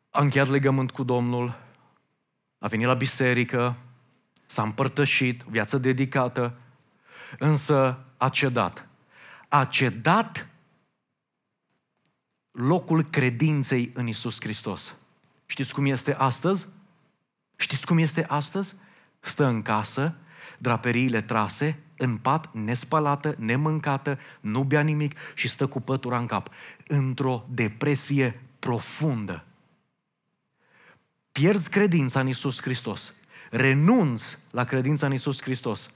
a 0.09 0.21
încheiat 0.21 0.47
legământ 0.47 0.91
cu 0.91 1.03
Domnul, 1.03 1.59
a 2.59 2.67
venit 2.67 2.85
la 2.85 2.93
biserică, 2.93 3.75
s-a 4.45 4.63
împărtășit, 4.63 5.41
viață 5.41 5.77
dedicată, 5.77 6.57
însă 7.39 8.03
a 8.17 8.29
cedat. 8.29 8.87
A 9.47 9.65
cedat 9.65 10.47
locul 12.51 13.03
credinței 13.03 13.91
în 13.93 14.07
Isus 14.07 14.41
Hristos. 14.41 14.95
Știți 15.45 15.73
cum 15.73 15.85
este 15.85 16.13
astăzi? 16.13 16.67
Știți 17.57 17.85
cum 17.85 17.97
este 17.97 18.25
astăzi? 18.25 18.75
Stă 19.19 19.45
în 19.45 19.61
casă, 19.61 20.15
draperiile 20.57 21.21
trase, 21.21 21.79
în 22.01 22.17
pat, 22.17 22.53
nespălată, 22.53 23.35
nemâncată, 23.37 24.19
nu 24.39 24.63
bea 24.63 24.81
nimic 24.81 25.17
și 25.35 25.47
stă 25.47 25.67
cu 25.67 25.81
pătura 25.81 26.17
în 26.17 26.25
cap, 26.25 26.49
într-o 26.87 27.45
depresie 27.49 28.41
profundă. 28.59 29.45
Pierzi 31.31 31.69
credința 31.69 32.19
în 32.19 32.27
Isus 32.27 32.61
Hristos, 32.61 33.13
renunți 33.49 34.37
la 34.51 34.63
credința 34.63 35.05
în 35.05 35.13
Isus 35.13 35.41
Hristos, 35.41 35.93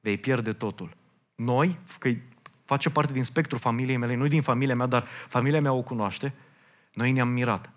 vei 0.00 0.18
pierde 0.18 0.52
totul. 0.52 0.96
Noi, 1.34 1.78
că 1.98 2.10
face 2.64 2.90
parte 2.90 3.12
din 3.12 3.24
spectrul 3.24 3.58
familiei 3.58 3.96
mele, 3.96 4.14
nu 4.14 4.26
din 4.26 4.42
familia 4.42 4.74
mea, 4.74 4.86
dar 4.86 5.06
familia 5.28 5.60
mea 5.60 5.72
o 5.72 5.82
cunoaște, 5.82 6.34
noi 6.92 7.12
ne-am 7.12 7.28
mirat. 7.28 7.70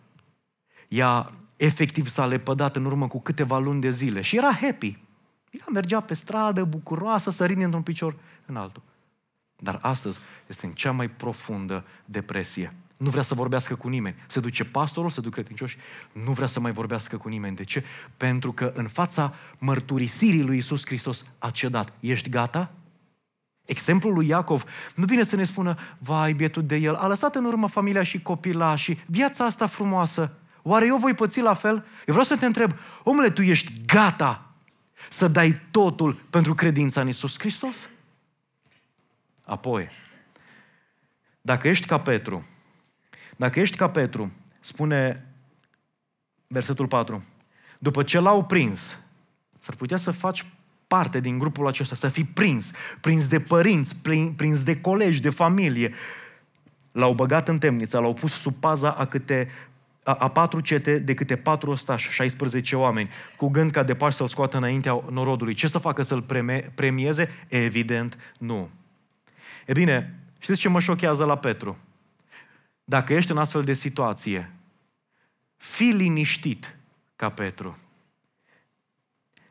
Ea 0.87 1.31
efectiv 1.55 2.07
s-a 2.07 2.25
lepădat 2.25 2.75
în 2.75 2.85
urmă 2.85 3.07
cu 3.07 3.21
câteva 3.21 3.57
luni 3.57 3.81
de 3.81 3.89
zile 3.89 4.21
și 4.21 4.37
era 4.37 4.51
happy. 4.51 4.97
Ea 5.49 5.65
mergea 5.71 5.99
pe 5.99 6.13
stradă, 6.13 6.63
bucuroasă, 6.63 7.29
sărind 7.29 7.61
într-un 7.61 7.81
picior 7.81 8.15
în 8.45 8.55
altul. 8.55 8.81
Dar 9.55 9.79
astăzi 9.81 10.19
este 10.47 10.65
în 10.65 10.71
cea 10.71 10.91
mai 10.91 11.09
profundă 11.09 11.85
depresie. 12.05 12.73
Nu 12.97 13.09
vrea 13.09 13.23
să 13.23 13.33
vorbească 13.33 13.75
cu 13.75 13.87
nimeni. 13.87 14.15
Se 14.27 14.39
duce 14.39 14.65
pastorul, 14.65 15.09
se 15.09 15.21
duc 15.21 15.33
credincioși, 15.33 15.77
nu 16.11 16.31
vrea 16.31 16.47
să 16.47 16.59
mai 16.59 16.71
vorbească 16.71 17.17
cu 17.17 17.29
nimeni. 17.29 17.55
De 17.55 17.63
ce? 17.63 17.83
Pentru 18.17 18.51
că 18.51 18.71
în 18.75 18.87
fața 18.87 19.33
mărturisirii 19.57 20.43
lui 20.43 20.57
Isus 20.57 20.85
Hristos 20.85 21.25
a 21.39 21.49
cedat. 21.49 21.93
Ești 21.99 22.29
gata? 22.29 22.71
Exemplul 23.65 24.13
lui 24.13 24.27
Iacov 24.27 24.63
nu 24.95 25.05
vine 25.05 25.23
să 25.23 25.35
ne 25.35 25.43
spună, 25.43 25.77
vai, 25.97 26.33
bietul 26.33 26.63
de 26.63 26.75
el, 26.75 26.95
a 26.95 27.07
lăsat 27.07 27.35
în 27.35 27.45
urmă 27.45 27.67
familia 27.67 28.03
și 28.03 28.21
copilașii, 28.21 29.03
viața 29.05 29.45
asta 29.45 29.65
frumoasă. 29.67 30.31
Oare 30.61 30.85
eu 30.85 30.97
voi 30.97 31.13
păți 31.13 31.41
la 31.41 31.53
fel? 31.53 31.73
Eu 31.75 32.13
vreau 32.13 32.23
să 32.23 32.37
te 32.37 32.45
întreb, 32.45 32.71
omule, 33.03 33.29
tu 33.29 33.41
ești 33.41 33.81
gata 33.85 34.46
să 35.09 35.27
dai 35.27 35.61
totul 35.71 36.13
pentru 36.13 36.53
credința 36.53 37.01
în 37.01 37.07
Isus 37.07 37.39
Hristos? 37.39 37.89
Apoi, 39.45 39.89
dacă 41.41 41.67
ești 41.67 41.87
ca 41.87 41.99
Petru, 41.99 42.45
dacă 43.35 43.59
ești 43.59 43.77
ca 43.77 43.89
Petru, 43.89 44.31
spune 44.59 45.25
versetul 46.47 46.87
4, 46.87 47.23
după 47.79 48.03
ce 48.03 48.19
l-au 48.19 48.45
prins, 48.45 48.99
s-ar 49.59 49.75
putea 49.75 49.97
să 49.97 50.11
faci 50.11 50.45
parte 50.87 51.19
din 51.19 51.37
grupul 51.37 51.67
acesta, 51.67 51.95
să 51.95 52.07
fii 52.07 52.23
prins, 52.23 52.71
prins 53.01 53.27
de 53.27 53.39
părinți, 53.39 54.01
prins 54.35 54.63
de 54.63 54.81
colegi, 54.81 55.21
de 55.21 55.29
familie. 55.29 55.93
L-au 56.91 57.13
băgat 57.13 57.47
în 57.47 57.57
temniță, 57.57 57.99
l-au 57.99 58.13
pus 58.13 58.33
sub 58.33 58.53
paza 58.53 58.91
a 58.91 59.05
câte 59.05 59.49
a, 60.07 60.13
a 60.13 60.27
patru 60.27 60.59
cete 60.59 60.99
de 60.99 61.13
câte 61.13 61.35
patru 61.35 61.69
ostași, 61.69 62.09
16 62.09 62.75
oameni, 62.75 63.09
cu 63.37 63.47
gând 63.47 63.71
ca 63.71 63.83
de 63.83 63.95
pași 63.95 64.15
să-l 64.15 64.27
scoată 64.27 64.57
înaintea 64.57 65.03
norodului. 65.09 65.53
Ce 65.53 65.67
să 65.67 65.77
facă 65.77 66.01
să-l 66.01 66.25
premieze? 66.75 67.29
Evident, 67.47 68.17
nu. 68.37 68.69
E 69.65 69.71
bine, 69.71 70.19
știți 70.39 70.59
ce 70.59 70.69
mă 70.69 70.79
șochează 70.79 71.25
la 71.25 71.37
Petru? 71.37 71.77
Dacă 72.83 73.13
ești 73.13 73.31
în 73.31 73.37
astfel 73.37 73.61
de 73.61 73.73
situație, 73.73 74.51
fii 75.57 75.91
liniștit 75.91 76.77
ca 77.15 77.29
Petru. 77.29 77.77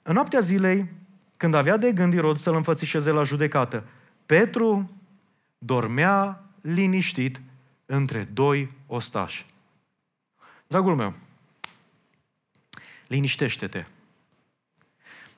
În 0.02 0.14
noaptea 0.14 0.40
zilei, 0.40 0.90
când 1.36 1.54
avea 1.54 1.76
de 1.76 1.92
gând 1.92 2.12
Irod 2.12 2.36
să-l 2.36 2.54
înfățișeze 2.54 3.10
la 3.10 3.22
judecată, 3.22 3.84
Petru 4.26 4.90
dormea 5.58 6.44
liniștit 6.60 7.40
între 7.86 8.28
doi 8.32 8.70
ostași. 8.86 9.46
Dragul 10.66 10.94
meu, 10.94 11.14
liniștește-te. 13.06 13.84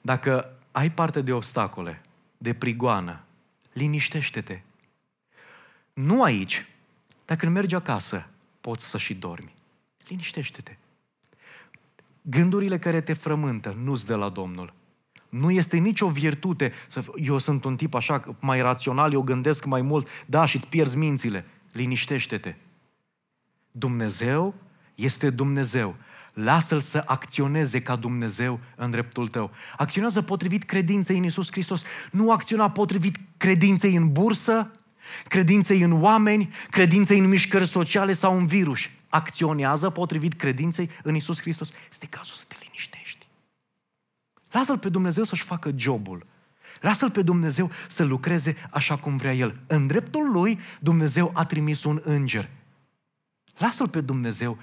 Dacă 0.01 0.59
ai 0.73 0.91
parte 0.91 1.21
de 1.21 1.33
obstacole, 1.33 2.01
de 2.39 2.55
prigoană, 2.55 3.25
liniștește-te. 3.73 4.61
Nu 5.93 6.23
aici, 6.23 6.67
dar 7.25 7.37
când 7.37 7.53
mergi 7.53 7.75
acasă, 7.75 8.29
poți 8.61 8.89
să 8.89 8.99
și 8.99 9.15
dormi. 9.15 9.55
Liniștește-te. 10.07 10.77
Gândurile 12.23 12.79
care 12.79 13.01
te 13.01 13.13
frământă 13.13 13.77
nu-ți 13.83 14.07
de 14.07 14.15
la 14.15 14.29
Domnul. 14.29 14.73
Nu 15.29 15.51
este 15.51 15.77
nicio 15.77 16.09
virtute 16.09 16.73
să 16.87 17.05
eu 17.17 17.39
sunt 17.39 17.65
un 17.65 17.77
tip 17.77 17.95
așa 17.95 18.37
mai 18.41 18.61
rațional, 18.61 19.13
eu 19.13 19.23
gândesc 19.23 19.65
mai 19.65 19.83
mult, 19.83 20.09
da, 20.27 20.45
și 20.45 20.57
îți 20.57 20.69
pierzi 20.69 20.97
mințile. 20.97 21.47
Liniștește-te. 21.73 22.55
Dumnezeu 23.71 24.55
este 24.99 25.31
Dumnezeu. 25.31 25.97
Lasă-L 26.33 26.81
să 26.81 27.03
acționeze 27.07 27.83
ca 27.83 27.97
Dumnezeu 27.97 28.61
în 28.77 28.91
dreptul 28.91 29.29
tău. 29.29 29.51
Acționează 29.77 30.23
potrivit 30.23 30.65
credinței 30.65 31.17
în 31.17 31.23
Iisus 31.23 31.51
Hristos. 31.51 31.83
Nu 32.11 32.33
acționa 32.33 32.71
potrivit 32.71 33.17
credinței 33.37 33.95
în 33.95 34.13
bursă, 34.13 34.71
credinței 35.29 35.81
în 35.81 36.03
oameni, 36.03 36.51
credinței 36.71 37.19
în 37.19 37.29
mișcări 37.29 37.67
sociale 37.67 38.13
sau 38.13 38.37
în 38.37 38.47
virus. 38.47 38.79
Acționează 39.09 39.91
potrivit 39.91 40.35
credinței 40.35 40.91
în 41.03 41.15
Isus 41.15 41.41
Hristos. 41.41 41.73
Este 41.91 42.07
cazul 42.07 42.35
să 42.35 42.45
te 42.49 42.57
liniștești. 42.63 43.27
Lasă-L 44.51 44.79
pe 44.79 44.89
Dumnezeu 44.89 45.25
să-și 45.25 45.43
facă 45.43 45.73
jobul. 45.77 46.27
Lasă-L 46.81 47.11
pe 47.11 47.23
Dumnezeu 47.23 47.71
să 47.89 48.05
lucreze 48.05 48.57
așa 48.71 48.97
cum 48.97 49.17
vrea 49.17 49.35
El. 49.35 49.59
În 49.67 49.87
dreptul 49.87 50.31
Lui, 50.33 50.59
Dumnezeu 50.81 51.31
a 51.35 51.45
trimis 51.45 51.85
un 51.85 52.01
înger. 52.05 52.49
Lasă-L 53.59 53.89
pe 53.89 54.01
Dumnezeu 54.01 54.59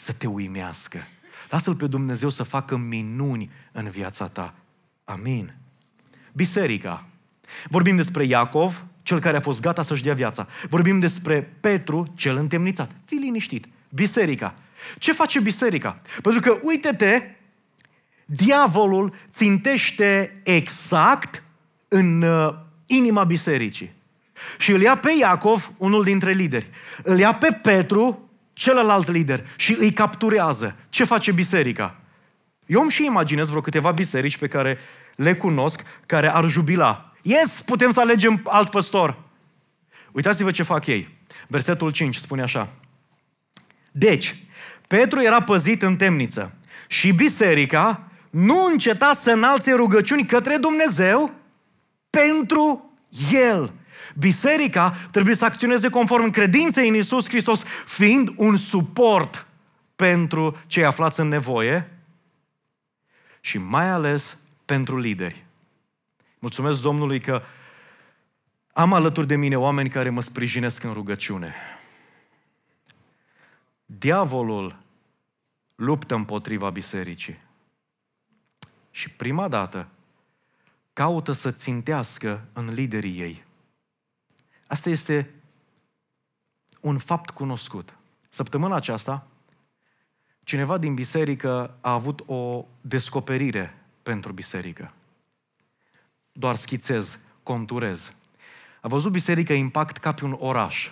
să 0.00 0.12
te 0.12 0.26
uimească. 0.26 1.06
Lasă-L 1.50 1.74
pe 1.74 1.86
Dumnezeu 1.86 2.28
să 2.28 2.42
facă 2.42 2.76
minuni 2.76 3.50
în 3.72 3.88
viața 3.88 4.26
ta. 4.28 4.54
Amin. 5.04 5.54
Biserica. 6.32 7.06
Vorbim 7.64 7.96
despre 7.96 8.24
Iacov, 8.24 8.84
cel 9.02 9.20
care 9.20 9.36
a 9.36 9.40
fost 9.40 9.60
gata 9.60 9.82
să-și 9.82 10.02
dea 10.02 10.14
viața. 10.14 10.46
Vorbim 10.68 10.98
despre 10.98 11.42
Petru, 11.60 12.12
cel 12.16 12.36
întemnițat. 12.36 12.90
Fii 13.04 13.18
liniștit. 13.18 13.66
Biserica. 13.88 14.54
Ce 14.98 15.12
face 15.12 15.40
biserica? 15.40 16.02
Pentru 16.22 16.40
că, 16.40 16.58
uite-te, 16.62 17.30
diavolul 18.24 19.14
țintește 19.30 20.40
exact 20.44 21.42
în 21.88 22.22
uh, 22.22 22.54
inima 22.86 23.24
bisericii. 23.24 23.92
Și 24.58 24.70
îl 24.70 24.80
ia 24.80 24.96
pe 24.96 25.10
Iacov, 25.18 25.72
unul 25.76 26.04
dintre 26.04 26.32
lideri. 26.32 26.70
Îl 27.02 27.18
ia 27.18 27.34
pe 27.34 27.58
Petru, 27.62 28.29
celălalt 28.60 29.08
lider, 29.08 29.46
și 29.56 29.76
îi 29.78 29.92
capturează. 29.92 30.76
Ce 30.88 31.04
face 31.04 31.32
biserica? 31.32 32.00
Eu 32.66 32.80
îmi 32.80 32.90
și 32.90 33.04
imaginez 33.04 33.48
vreo 33.48 33.60
câteva 33.60 33.90
biserici 33.90 34.38
pe 34.38 34.48
care 34.48 34.78
le 35.16 35.34
cunosc, 35.34 35.84
care 36.06 36.32
ar 36.32 36.44
jubila. 36.48 37.12
Yes, 37.22 37.62
putem 37.64 37.92
să 37.92 38.00
alegem 38.00 38.40
alt 38.44 38.70
păstor. 38.70 39.22
Uitați-vă 40.12 40.50
ce 40.50 40.62
fac 40.62 40.86
ei. 40.86 41.18
Versetul 41.46 41.90
5 41.90 42.16
spune 42.16 42.42
așa. 42.42 42.68
Deci, 43.92 44.36
Petru 44.86 45.22
era 45.22 45.42
păzit 45.42 45.82
în 45.82 45.96
temniță 45.96 46.54
și 46.88 47.12
biserica 47.12 48.08
nu 48.30 48.64
înceta 48.64 49.12
să 49.14 49.30
înalțe 49.30 49.72
rugăciuni 49.72 50.26
către 50.26 50.56
Dumnezeu 50.56 51.34
pentru 52.10 52.90
el. 53.32 53.72
Biserica 54.18 54.90
trebuie 55.10 55.34
să 55.34 55.44
acționeze 55.44 55.88
conform 55.88 56.30
credinței 56.30 56.88
în 56.88 56.94
Isus 56.94 57.28
Hristos, 57.28 57.62
fiind 57.86 58.32
un 58.36 58.56
suport 58.56 59.46
pentru 59.96 60.56
cei 60.66 60.84
aflați 60.84 61.20
în 61.20 61.28
nevoie 61.28 61.90
și 63.40 63.58
mai 63.58 63.90
ales 63.90 64.36
pentru 64.64 64.98
lideri. 64.98 65.44
Mulțumesc 66.38 66.82
Domnului 66.82 67.20
că 67.20 67.42
am 68.72 68.92
alături 68.92 69.26
de 69.26 69.36
mine 69.36 69.56
oameni 69.58 69.88
care 69.88 70.10
mă 70.10 70.20
sprijinesc 70.20 70.82
în 70.82 70.92
rugăciune. 70.92 71.54
Diavolul 73.86 74.76
luptă 75.74 76.14
împotriva 76.14 76.70
bisericii. 76.70 77.38
Și 78.90 79.10
prima 79.10 79.48
dată 79.48 79.88
caută 80.92 81.32
să 81.32 81.50
țintească 81.50 82.44
în 82.52 82.72
liderii 82.72 83.20
ei. 83.20 83.44
Asta 84.70 84.90
este 84.90 85.30
un 86.80 86.98
fapt 86.98 87.30
cunoscut. 87.30 87.94
Săptămâna 88.28 88.76
aceasta, 88.76 89.26
cineva 90.44 90.78
din 90.78 90.94
biserică 90.94 91.74
a 91.80 91.92
avut 91.92 92.22
o 92.26 92.64
descoperire 92.80 93.74
pentru 94.02 94.32
biserică. 94.32 94.92
Doar 96.32 96.54
schițez, 96.54 97.18
conturez. 97.42 98.14
A 98.80 98.88
văzut 98.88 99.12
biserica 99.12 99.54
impact 99.54 99.96
ca 99.96 100.12
pe 100.12 100.24
un 100.24 100.36
oraș. 100.38 100.90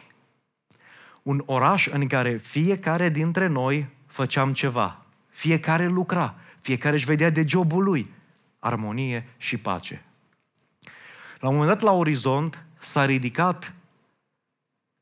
Un 1.22 1.42
oraș 1.46 1.86
în 1.86 2.06
care 2.06 2.36
fiecare 2.36 3.08
dintre 3.08 3.46
noi 3.46 3.88
făceam 4.06 4.52
ceva. 4.52 5.04
Fiecare 5.28 5.86
lucra. 5.86 6.34
Fiecare 6.60 6.94
își 6.94 7.04
vedea 7.04 7.30
de 7.30 7.44
jobul 7.46 7.84
lui. 7.84 8.10
Armonie 8.58 9.28
și 9.36 9.56
pace. 9.56 10.02
La 11.40 11.48
un 11.48 11.54
moment 11.54 11.72
dat, 11.72 11.82
la 11.82 11.92
orizont, 11.92 12.62
s-a 12.78 13.04
ridicat 13.04 13.74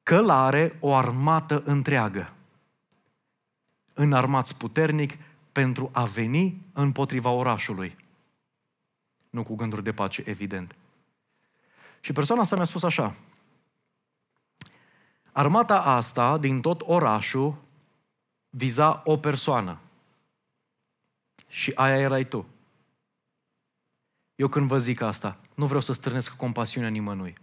călare 0.03 0.77
o 0.81 0.95
armată 0.95 1.63
întreagă. 1.65 2.35
Înarmați 3.95 4.57
puternic 4.57 5.19
pentru 5.53 5.91
a 5.93 6.05
veni 6.05 6.63
împotriva 6.73 7.31
orașului. 7.31 7.97
Nu 9.31 9.43
cu 9.43 9.55
gânduri 9.55 9.83
de 9.83 9.93
pace, 9.93 10.23
evident. 10.27 10.77
Și 12.01 12.13
persoana 12.13 12.43
asta 12.43 12.57
mi-a 12.57 12.65
spus 12.65 12.83
așa. 12.83 13.15
Armata 15.33 15.83
asta, 15.83 16.39
din 16.39 16.61
tot 16.61 16.83
orașul, 16.85 17.59
viza 18.51 19.03
o 19.05 19.17
persoană. 19.17 19.79
Și 21.49 21.73
aia 21.75 21.99
erai 21.99 22.25
tu. 22.25 22.47
Eu 24.35 24.49
când 24.49 24.67
vă 24.67 24.79
zic 24.79 25.01
asta, 25.01 25.39
nu 25.55 25.67
vreau 25.67 25.81
să 25.81 25.93
strânesc 25.93 26.37
compasiunea 26.37 26.91
nimănui. 26.91 27.35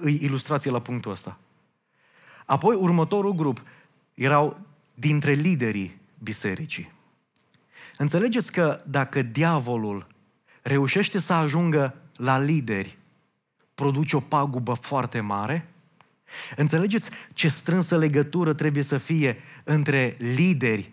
Îi 0.00 0.18
ilustrație 0.22 0.70
la 0.70 0.80
punctul 0.80 1.10
ăsta. 1.10 1.38
Apoi, 2.46 2.76
următorul 2.76 3.32
grup 3.32 3.62
erau 4.14 4.60
dintre 4.94 5.32
liderii 5.32 6.00
bisericii. 6.18 6.92
Înțelegeți 7.96 8.52
că 8.52 8.82
dacă 8.86 9.22
diavolul 9.22 10.06
reușește 10.62 11.18
să 11.18 11.32
ajungă 11.32 11.94
la 12.16 12.38
lideri, 12.38 12.98
produce 13.74 14.16
o 14.16 14.20
pagubă 14.20 14.72
foarte 14.72 15.20
mare? 15.20 15.68
Înțelegeți 16.56 17.10
ce 17.32 17.48
strânsă 17.48 17.96
legătură 17.96 18.54
trebuie 18.54 18.82
să 18.82 18.98
fie 18.98 19.36
între 19.64 20.16
lideri 20.18 20.92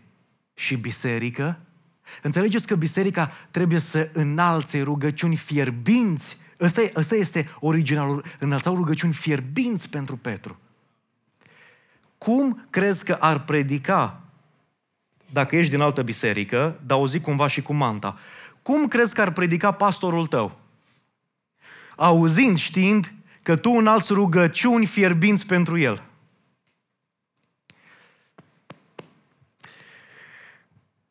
și 0.53 0.75
biserică? 0.75 1.59
Înțelegeți 2.21 2.67
că 2.67 2.75
biserica 2.75 3.31
trebuie 3.51 3.79
să 3.79 4.09
înalțe 4.13 4.81
rugăciuni 4.81 5.35
fierbinți. 5.35 6.37
Ăsta, 6.59 6.81
ăsta 6.95 7.15
este 7.15 7.49
originalul, 7.59 8.23
înălțau 8.39 8.75
rugăciuni 8.75 9.13
fierbinți 9.13 9.89
pentru 9.89 10.17
Petru. 10.17 10.59
Cum 12.17 12.65
crezi 12.69 13.05
că 13.05 13.17
ar 13.19 13.43
predica 13.43 14.21
dacă 15.31 15.55
ești 15.55 15.71
din 15.71 15.81
altă 15.81 16.01
biserică, 16.01 16.79
dar 16.85 16.97
o 16.97 17.07
zic 17.07 17.21
cumva 17.21 17.47
și 17.47 17.61
cu 17.61 17.73
manta, 17.73 18.17
cum 18.61 18.87
crezi 18.87 19.13
că 19.13 19.21
ar 19.21 19.31
predica 19.31 19.71
pastorul 19.71 20.27
tău? 20.27 20.59
Auzind, 21.95 22.57
știind 22.57 23.13
că 23.43 23.55
tu 23.55 23.69
înalți 23.69 24.13
rugăciuni 24.13 24.85
fierbinți 24.85 25.45
pentru 25.45 25.77
el. 25.77 26.03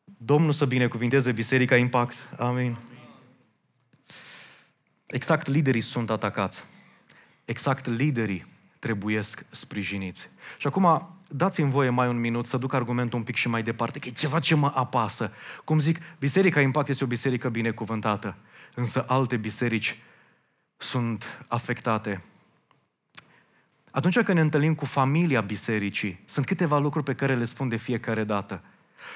Domnul 0.03 0.51
să 0.51 0.65
binecuvinteze 0.65 1.31
Biserica 1.31 1.75
Impact. 1.75 2.15
Amin. 2.37 2.77
Exact 5.07 5.47
liderii 5.47 5.81
sunt 5.81 6.09
atacați. 6.09 6.63
Exact 7.45 7.85
liderii 7.85 8.45
trebuiesc 8.79 9.45
sprijiniți. 9.49 10.29
Și 10.57 10.67
acum 10.67 11.17
dați-mi 11.27 11.71
voie 11.71 11.89
mai 11.89 12.07
un 12.07 12.19
minut 12.19 12.45
să 12.45 12.57
duc 12.57 12.73
argumentul 12.73 13.17
un 13.17 13.23
pic 13.23 13.35
și 13.35 13.47
mai 13.47 13.63
departe, 13.63 13.99
că 13.99 14.07
e 14.07 14.11
ceva 14.11 14.39
ce 14.39 14.55
mă 14.55 14.71
apasă. 14.75 15.31
Cum 15.63 15.79
zic, 15.79 15.99
Biserica 16.19 16.61
Impact 16.61 16.89
este 16.89 17.03
o 17.03 17.07
biserică 17.07 17.49
binecuvântată, 17.49 18.35
însă 18.73 19.05
alte 19.07 19.37
biserici 19.37 20.01
sunt 20.77 21.45
afectate. 21.47 22.23
Atunci 23.91 24.19
când 24.19 24.37
ne 24.37 24.41
întâlnim 24.41 24.75
cu 24.75 24.85
familia 24.85 25.41
bisericii, 25.41 26.19
sunt 26.25 26.45
câteva 26.45 26.77
lucruri 26.77 27.05
pe 27.05 27.13
care 27.13 27.35
le 27.35 27.45
spun 27.45 27.67
de 27.67 27.75
fiecare 27.75 28.23
dată. 28.23 28.61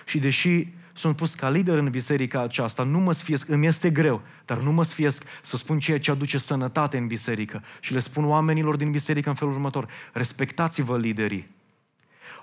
Și 0.05 0.19
deși 0.19 0.67
sunt 0.93 1.15
pus 1.15 1.33
ca 1.33 1.49
lider 1.49 1.77
în 1.77 1.89
biserica 1.89 2.39
aceasta, 2.39 2.83
nu 2.83 2.99
mă 2.99 3.13
sfiesc, 3.13 3.49
îmi 3.49 3.67
este 3.67 3.89
greu, 3.89 4.21
dar 4.45 4.57
nu 4.57 4.71
mă 4.71 4.83
sfiesc 4.83 5.23
să 5.41 5.57
spun 5.57 5.79
ceea 5.79 5.99
ce 5.99 6.11
aduce 6.11 6.37
sănătate 6.37 6.97
în 6.97 7.07
biserică. 7.07 7.63
Și 7.79 7.93
le 7.93 7.99
spun 7.99 8.25
oamenilor 8.25 8.75
din 8.75 8.91
biserică 8.91 9.29
în 9.29 9.35
felul 9.35 9.53
următor, 9.53 9.87
respectați-vă 10.13 10.97
liderii. 10.97 11.47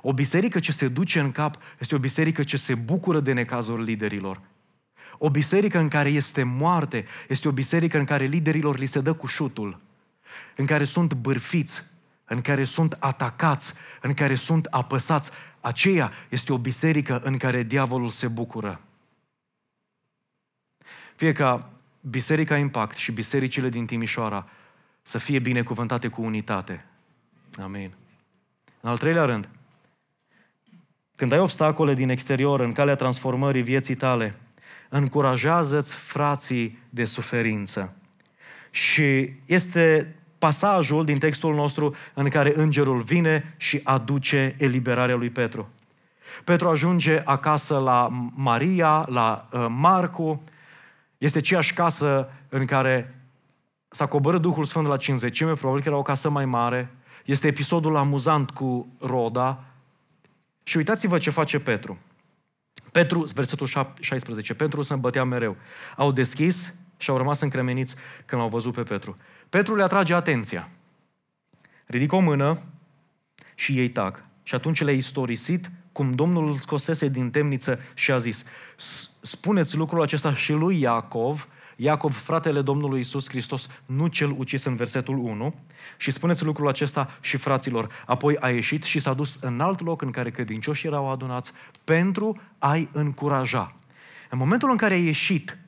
O 0.03 0.13
biserică 0.13 0.59
ce 0.59 0.73
se 0.73 0.89
duce 0.89 1.21
în 1.21 1.33
cap 1.33 1.57
este 1.79 1.95
o 1.95 1.99
biserică 1.99 2.43
ce 2.43 2.57
se 2.57 2.75
bucură 2.75 3.21
de 3.21 3.33
necazul 3.33 3.83
liderilor. 3.83 4.41
O 5.19 5.31
biserică 5.31 5.79
în 5.79 5.89
care 5.89 6.09
este 6.09 6.43
moarte 6.43 7.05
este 7.29 7.49
o 7.49 7.53
biserică 7.53 7.99
în 7.99 8.05
care 8.05 8.25
liderilor 8.25 8.79
li 8.79 8.87
se 8.87 9.01
dă 9.01 9.13
cu 9.13 9.27
șutul, 9.27 9.81
în 10.57 10.67
care 10.67 10.85
sunt 10.85 11.15
bârfiți, 11.15 11.83
în 12.29 12.41
care 12.41 12.65
sunt 12.65 12.97
atacați, 12.99 13.75
în 14.01 14.13
care 14.13 14.35
sunt 14.35 14.65
apăsați. 14.65 15.31
Aceea 15.61 16.13
este 16.29 16.53
o 16.53 16.59
biserică 16.59 17.21
în 17.21 17.37
care 17.37 17.63
diavolul 17.63 18.09
se 18.09 18.29
bucură. 18.29 18.81
Fie 21.17 21.33
ca 21.33 21.71
Biserica 22.01 22.57
Impact 22.57 22.97
și 22.97 23.13
bisericile 23.13 23.69
din 23.69 23.87
Timișoara 23.87 24.49
să 25.03 25.19
fie 25.19 25.39
binecuvântate 25.39 26.09
cu 26.09 26.23
unitate. 26.23 26.85
Amin. 27.63 27.95
În 28.81 28.91
al 28.91 28.99
treilea 28.99 29.25
rând, 29.25 29.49
când 31.17 31.33
ai 31.33 31.39
obstacole 31.39 31.95
din 31.95 32.09
exterior 32.09 32.61
în 32.61 32.73
calea 32.73 32.95
transformării 32.95 33.63
vieții 33.63 33.95
tale, 33.95 34.39
încurajează-ți 34.89 35.95
frații 35.95 36.79
de 36.91 37.05
suferință. 37.05 37.97
Și 38.71 39.33
este 39.47 40.15
pasajul 40.39 41.05
din 41.05 41.19
textul 41.19 41.55
nostru 41.55 41.95
în 42.15 42.29
care 42.29 42.53
îngerul 42.57 43.01
vine 43.01 43.55
și 43.57 43.81
aduce 43.85 44.55
eliberarea 44.59 45.17
lui 45.17 45.31
Petru. 45.31 45.69
Petru 46.45 46.69
ajunge 46.69 47.23
acasă 47.25 47.79
la 47.79 48.09
Maria, 48.35 49.05
la 49.09 49.49
uh, 49.53 49.67
Marcu. 49.71 50.43
Este 51.19 51.39
aceeași 51.39 51.73
casă 51.73 52.29
în 52.49 52.65
care 52.65 53.15
s-a 53.89 54.07
coborât 54.07 54.41
Duhul 54.41 54.65
Sfânt 54.65 54.87
la 54.87 54.97
cinzecime, 54.97 55.53
probabil 55.53 55.83
că 55.83 55.89
era 55.89 55.99
o 55.99 56.03
casă 56.03 56.31
mai 56.31 56.45
mare. 56.45 56.91
Este 57.25 57.47
episodul 57.47 57.97
amuzant 57.97 58.51
cu 58.51 58.89
Roda. 59.01 59.65
Și 60.63 60.77
uitați-vă 60.77 61.19
ce 61.19 61.31
face 61.31 61.59
Petru. 61.59 61.99
Petru, 62.93 63.25
versetul 63.35 63.67
16, 64.01 64.55
Petru 64.55 64.83
se 64.83 64.93
îmbătea 64.93 65.25
mereu. 65.25 65.57
Au 65.97 66.13
deschis 66.13 66.75
și 66.97 67.11
au 67.11 67.17
rămas 67.17 67.41
încremeniți 67.41 67.95
când 68.25 68.41
l-au 68.41 68.51
văzut 68.51 68.75
pe 68.75 68.83
Petru. 68.83 69.17
Petru 69.49 69.75
le 69.75 69.83
atrage 69.83 70.15
atenția. 70.15 70.69
Ridică 71.87 72.15
o 72.15 72.21
mână 72.21 72.63
și 73.55 73.79
ei 73.79 73.89
tac. 73.89 74.25
Și 74.43 74.55
atunci 74.55 74.83
le-a 74.83 74.95
istorisit 74.95 75.71
cum 75.93 76.13
Domnul 76.13 76.47
îl 76.47 76.55
scosese 76.55 77.09
din 77.09 77.31
temniță 77.31 77.79
și 77.95 78.11
a 78.11 78.19
zis, 78.19 78.45
spuneți 79.21 79.77
lucrul 79.77 80.03
acesta 80.03 80.35
și 80.35 80.53
lui 80.53 80.81
Iacov, 80.81 81.49
Iacov, 81.77 82.15
fratele 82.15 82.63
Domnului 82.63 83.01
Isus 83.01 83.29
Hristos, 83.29 83.69
nu 83.87 84.07
cel 84.07 84.35
ucis 84.37 84.65
în 84.65 84.77
versetul 84.77 85.19
1, 85.19 85.55
și 85.97 86.11
spuneți 86.11 86.45
lucrul 86.45 86.69
acesta 86.69 87.11
și 87.21 87.37
fraților. 87.37 88.03
Apoi 88.07 88.37
a 88.41 88.51
ieșit 88.51 88.83
și 88.83 88.99
s-a 88.99 89.15
dus 89.15 89.39
în 89.41 89.61
alt 89.61 89.81
loc 89.81 90.03
în 90.03 90.11
care 90.11 90.31
credincioșii 90.31 90.89
erau 90.89 91.11
adunați 91.11 91.53
pentru 91.85 92.41
a-i 92.59 92.89
încuraja. 92.93 93.75
În 94.31 94.39
momentul 94.39 94.71
în 94.71 94.77
care 94.77 94.95
ai 94.95 95.05
ieșit, 95.05 95.59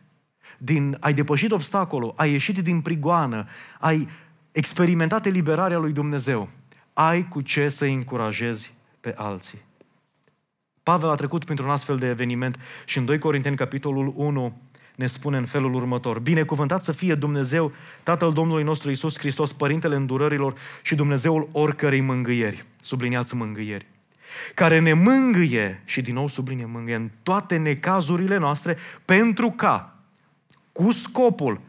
din, 0.63 0.97
ai 1.01 1.15
depășit 1.15 1.53
obstacolul, 1.53 2.13
ai 2.17 2.31
ieșit 2.31 2.59
din 2.59 2.81
prigoană, 2.81 3.47
ai 3.79 4.09
experimentat 4.53 5.27
eliberarea 5.27 5.79
lui 5.79 5.93
Dumnezeu, 5.93 6.49
ai 6.93 7.29
cu 7.29 7.41
ce 7.41 7.69
să 7.69 7.85
încurajezi 7.85 8.73
pe 9.01 9.15
alții. 9.17 9.59
Pavel 10.83 11.11
a 11.11 11.15
trecut 11.15 11.45
printr-un 11.45 11.71
astfel 11.71 11.97
de 11.97 12.07
eveniment 12.07 12.59
și 12.85 12.99
în 12.99 13.05
2 13.05 13.19
Corinteni, 13.19 13.57
capitolul 13.57 14.13
1, 14.17 14.57
ne 14.97 15.07
spune 15.07 15.37
în 15.37 15.45
felul 15.45 15.75
următor. 15.75 16.19
Binecuvântat 16.19 16.83
să 16.83 16.93
fie 16.93 17.15
Dumnezeu, 17.15 17.73
Tatăl 18.03 18.33
Domnului 18.33 18.63
nostru 18.63 18.91
Isus 18.91 19.19
Hristos, 19.19 19.53
Părintele 19.53 19.97
îndurărilor 19.97 20.55
și 20.83 20.95
Dumnezeul 20.95 21.49
oricărei 21.53 22.01
mângâieri. 22.01 22.65
Subliniați 22.81 23.35
mângâieri 23.35 23.87
care 24.55 24.81
ne 24.81 24.93
mângâie, 24.93 25.83
și 25.85 26.03
din 26.03 26.15
nou 26.15 26.27
sublinie 26.27 26.65
mângâie, 26.65 26.95
în 26.95 27.11
toate 27.23 27.57
necazurile 27.57 28.37
noastre, 28.37 28.77
pentru 29.05 29.51
ca, 29.51 29.90
cu 30.73 30.93
scopul, 30.93 31.61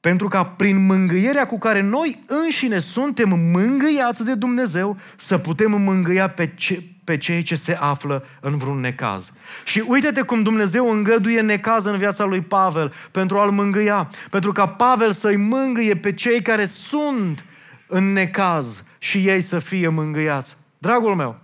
pentru 0.00 0.28
ca 0.28 0.44
prin 0.44 0.86
mângâierea 0.86 1.46
cu 1.46 1.58
care 1.58 1.80
noi 1.80 2.24
înșine 2.26 2.78
suntem 2.78 3.28
mângâiați 3.52 4.24
de 4.24 4.34
Dumnezeu, 4.34 4.96
să 5.16 5.38
putem 5.38 5.70
mângâia 5.70 6.28
pe, 6.28 6.52
ce, 6.54 6.82
pe 7.04 7.16
cei 7.16 7.42
ce 7.42 7.54
se 7.54 7.72
află 7.80 8.24
în 8.40 8.56
vreun 8.56 8.80
necaz. 8.80 9.32
Și 9.64 9.84
uite-te 9.86 10.22
cum 10.22 10.42
Dumnezeu 10.42 10.90
îngăduie 10.90 11.40
necaz 11.40 11.84
în 11.84 11.98
viața 11.98 12.24
lui 12.24 12.40
Pavel 12.40 12.92
pentru 13.10 13.38
a-l 13.38 13.50
mângâia, 13.50 14.10
pentru 14.30 14.52
ca 14.52 14.68
Pavel 14.68 15.12
să-i 15.12 15.36
mângâie 15.36 15.96
pe 15.96 16.12
cei 16.12 16.42
care 16.42 16.64
sunt 16.64 17.44
în 17.86 18.12
necaz 18.12 18.84
și 18.98 19.18
ei 19.18 19.40
să 19.40 19.58
fie 19.58 19.88
mângâiați. 19.88 20.56
Dragul 20.78 21.14
meu, 21.14 21.36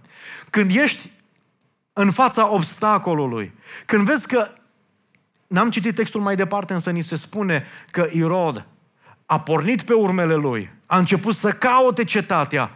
când 0.51 0.70
ești 0.76 1.11
în 1.93 2.11
fața 2.11 2.53
obstacolului, 2.53 3.53
când 3.87 4.05
vezi 4.05 4.26
că 4.26 4.49
N-am 5.51 5.71
citit 5.71 5.95
textul 5.95 6.21
mai 6.21 6.37
departe, 6.37 6.73
însă 6.73 6.91
ni 6.91 7.03
se 7.03 7.17
spune 7.17 7.65
că 7.91 8.07
Irod 8.11 8.67
a 9.27 9.41
pornit 9.41 9.83
pe 9.83 9.93
urmele 9.93 10.35
lui, 10.35 10.71
a 10.87 10.99
început 10.99 11.35
să 11.35 11.51
caute 11.51 12.05
cetatea. 12.05 12.71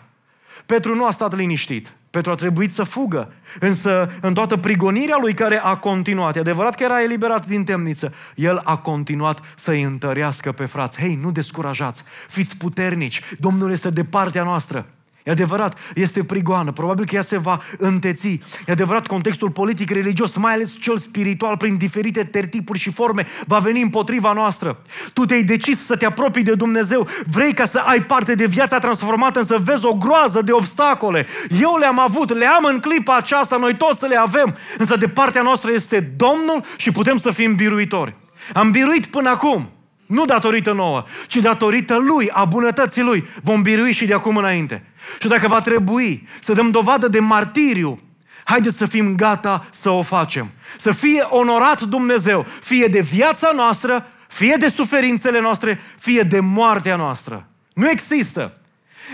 Petru 0.67 0.95
nu 0.95 1.07
a 1.07 1.11
stat 1.11 1.37
liniștit. 1.37 1.93
Petru 2.11 2.31
a 2.31 2.35
trebuit 2.35 2.73
să 2.73 2.83
fugă. 2.83 3.33
Însă, 3.61 4.13
în 4.21 4.35
toată 4.35 4.57
prigonirea 4.57 5.17
lui 5.21 5.35
care 5.35 5.59
a 5.59 5.77
continuat, 5.77 6.37
e 6.37 6.39
adevărat 6.39 6.75
că 6.75 6.83
era 6.83 7.03
eliberat 7.03 7.47
din 7.47 7.65
temniță, 7.65 8.15
el 8.35 8.61
a 8.65 8.77
continuat 8.77 9.41
să-i 9.57 9.83
întărească 9.83 10.53
pe 10.53 10.65
frați. 10.65 11.01
Hei, 11.01 11.19
nu 11.23 11.31
descurajați, 11.31 12.05
fiți 12.29 12.57
puternici, 12.57 13.21
Domnul 13.39 13.71
este 13.71 13.91
de 13.91 14.05
partea 14.05 14.43
noastră. 14.43 14.87
E 15.25 15.31
adevărat, 15.31 15.79
este 15.95 16.25
prigoană, 16.25 16.73
probabil 16.73 17.05
că 17.05 17.15
ea 17.15 17.23
se 17.23 17.39
va 17.39 17.61
înteți. 17.79 18.29
E 18.67 18.73
adevărat, 18.73 19.07
contextul 19.07 19.51
politic, 19.51 19.91
religios, 19.91 20.37
mai 20.37 20.53
ales 20.53 20.77
cel 20.81 20.97
spiritual, 20.97 21.57
prin 21.57 21.77
diferite 21.77 22.25
tertipuri 22.25 22.79
și 22.79 22.93
forme, 22.93 23.27
va 23.47 23.59
veni 23.59 23.81
împotriva 23.83 24.33
noastră. 24.33 24.79
Tu 25.13 25.25
te-ai 25.25 25.43
decis 25.43 25.85
să 25.85 25.97
te 25.97 26.05
apropii 26.05 26.43
de 26.43 26.55
Dumnezeu, 26.55 27.09
vrei 27.27 27.53
ca 27.53 27.65
să 27.65 27.79
ai 27.79 28.03
parte 28.03 28.35
de 28.35 28.47
viața 28.47 28.79
transformată, 28.79 29.39
însă 29.39 29.59
vezi 29.65 29.85
o 29.85 29.95
groază 29.95 30.43
de 30.43 30.53
obstacole. 30.53 31.27
Eu 31.61 31.77
le-am 31.79 31.99
avut, 31.99 32.37
le 32.37 32.47
am 32.47 32.65
în 32.65 32.79
clipa 32.79 33.17
aceasta, 33.17 33.57
noi 33.57 33.77
toți 33.77 34.07
le 34.07 34.17
avem, 34.17 34.57
însă 34.79 34.97
de 34.97 35.09
partea 35.09 35.43
noastră 35.43 35.73
este 35.73 36.01
Domnul 36.01 36.65
și 36.77 36.91
putem 36.91 37.19
să 37.19 37.31
fim 37.31 37.55
biruitori. 37.55 38.15
Am 38.55 38.71
biruit 38.71 39.07
până 39.07 39.29
acum. 39.29 39.74
Nu 40.07 40.25
datorită 40.25 40.73
nouă, 40.73 41.05
ci 41.27 41.37
datorită 41.37 41.97
Lui, 41.99 42.31
a 42.31 42.45
bunătății 42.45 43.03
Lui. 43.03 43.29
Vom 43.43 43.63
birui 43.63 43.93
și 43.93 44.07
de 44.07 44.15
acum 44.15 44.37
înainte. 44.37 44.85
Și 45.21 45.29
dacă 45.29 45.49
va 45.49 45.61
trebui 45.61 46.29
să 46.41 46.53
dăm 46.53 46.71
dovadă 46.71 47.09
de 47.09 47.19
martiriu, 47.19 47.99
haideți 48.45 48.77
să 48.77 48.87
fim 48.87 49.15
gata 49.15 49.67
să 49.71 49.91
o 49.91 50.03
facem. 50.03 50.51
Să 50.77 50.93
fie 50.93 51.23
onorat 51.23 51.83
Dumnezeu, 51.83 52.47
fie 52.61 52.87
de 52.87 53.01
viața 53.01 53.51
noastră, 53.55 54.07
fie 54.29 54.57
de 54.59 54.69
suferințele 54.69 55.41
noastre, 55.41 55.81
fie 55.99 56.23
de 56.23 56.41
moartea 56.41 56.97
noastră. 56.97 57.49
Nu 57.75 57.91
există 57.91 58.53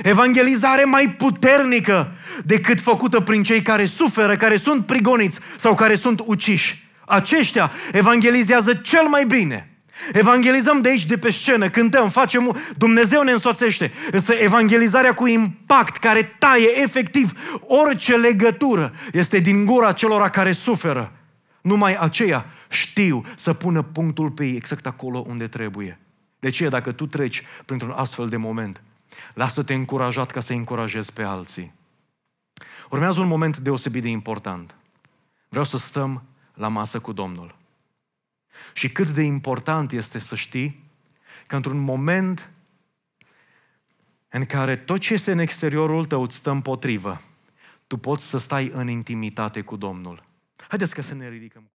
evangelizare 0.03 0.85
mai 0.85 1.09
puternică 1.09 2.13
decât 2.45 2.81
făcută 2.81 3.21
prin 3.21 3.43
cei 3.43 3.63
care 3.63 3.85
suferă, 3.85 4.37
care 4.37 4.57
sunt 4.57 4.87
prigoniți 4.87 5.41
sau 5.57 5.75
care 5.75 5.95
sunt 5.95 6.23
uciși. 6.27 6.89
Aceștia 7.07 7.71
evangelizează 7.93 8.75
cel 8.75 9.07
mai 9.09 9.25
bine. 9.25 9.70
Evangelizăm 10.13 10.81
de 10.81 10.89
aici, 10.89 11.07
de 11.07 11.19
pe 11.19 11.31
scenă, 11.31 11.69
cântăm, 11.71 12.09
facem, 12.09 12.57
Dumnezeu 12.77 13.23
ne 13.23 13.33
însoțește. 13.33 13.93
Însă 14.11 14.33
evangelizarea 14.33 15.15
cu 15.15 15.27
impact, 15.27 15.97
care 15.97 16.37
taie 16.39 16.81
efectiv 16.83 17.59
orice 17.61 18.17
legătură, 18.17 18.93
este 19.13 19.39
din 19.39 19.65
gura 19.65 19.93
celor 19.93 20.29
care 20.29 20.53
suferă. 20.53 21.13
Numai 21.61 21.95
aceia 21.95 22.47
știu 22.69 23.25
să 23.37 23.53
pună 23.53 23.83
punctul 23.83 24.31
pe 24.31 24.45
ei 24.45 24.57
exact 24.57 24.87
acolo 24.87 25.25
unde 25.29 25.47
trebuie. 25.47 25.99
De 26.39 26.51
ce, 26.51 26.69
dacă 26.69 26.93
tu 26.93 27.07
treci 27.07 27.43
printr-un 27.65 27.91
astfel 27.91 28.29
de 28.29 28.37
moment, 28.37 28.83
lasă-te 29.35 29.75
încurajat 29.75 30.31
ca 30.31 30.41
să 30.41 30.53
încurajezi 30.53 31.13
pe 31.13 31.23
alții. 31.23 31.73
Urmează 32.91 33.21
un 33.21 33.27
moment 33.27 33.59
deosebit 33.59 34.03
de 34.03 34.09
important. 34.09 34.75
Vreau 35.49 35.65
să 35.65 35.79
stăm 35.79 36.23
la 36.55 36.69
masă 36.69 36.99
cu 36.99 37.13
Domnul. 37.13 37.60
Și 38.73 38.89
cât 38.93 39.09
de 39.09 39.23
important 39.23 39.93
este 39.93 40.19
să 40.19 40.37
știi 40.37 40.85
că 41.47 41.57
într-un 41.57 41.79
moment 41.79 42.51
în 44.29 44.45
care 44.45 44.77
tot 44.77 45.01
ce 45.01 45.13
este 45.13 45.33
în 45.33 45.39
exteriorul 45.39 46.05
tău 46.05 46.23
îți 46.23 46.37
stă 46.37 46.51
împotrivă, 46.51 47.21
tu 47.87 47.97
poți 47.97 48.29
să 48.29 48.39
stai 48.39 48.71
în 48.75 48.89
intimitate 48.89 49.61
cu 49.61 49.77
Domnul. 49.77 50.25
Haideți 50.69 50.95
că 50.95 51.03
să 51.03 51.15
ne 51.15 51.29
ridicăm. 51.29 51.69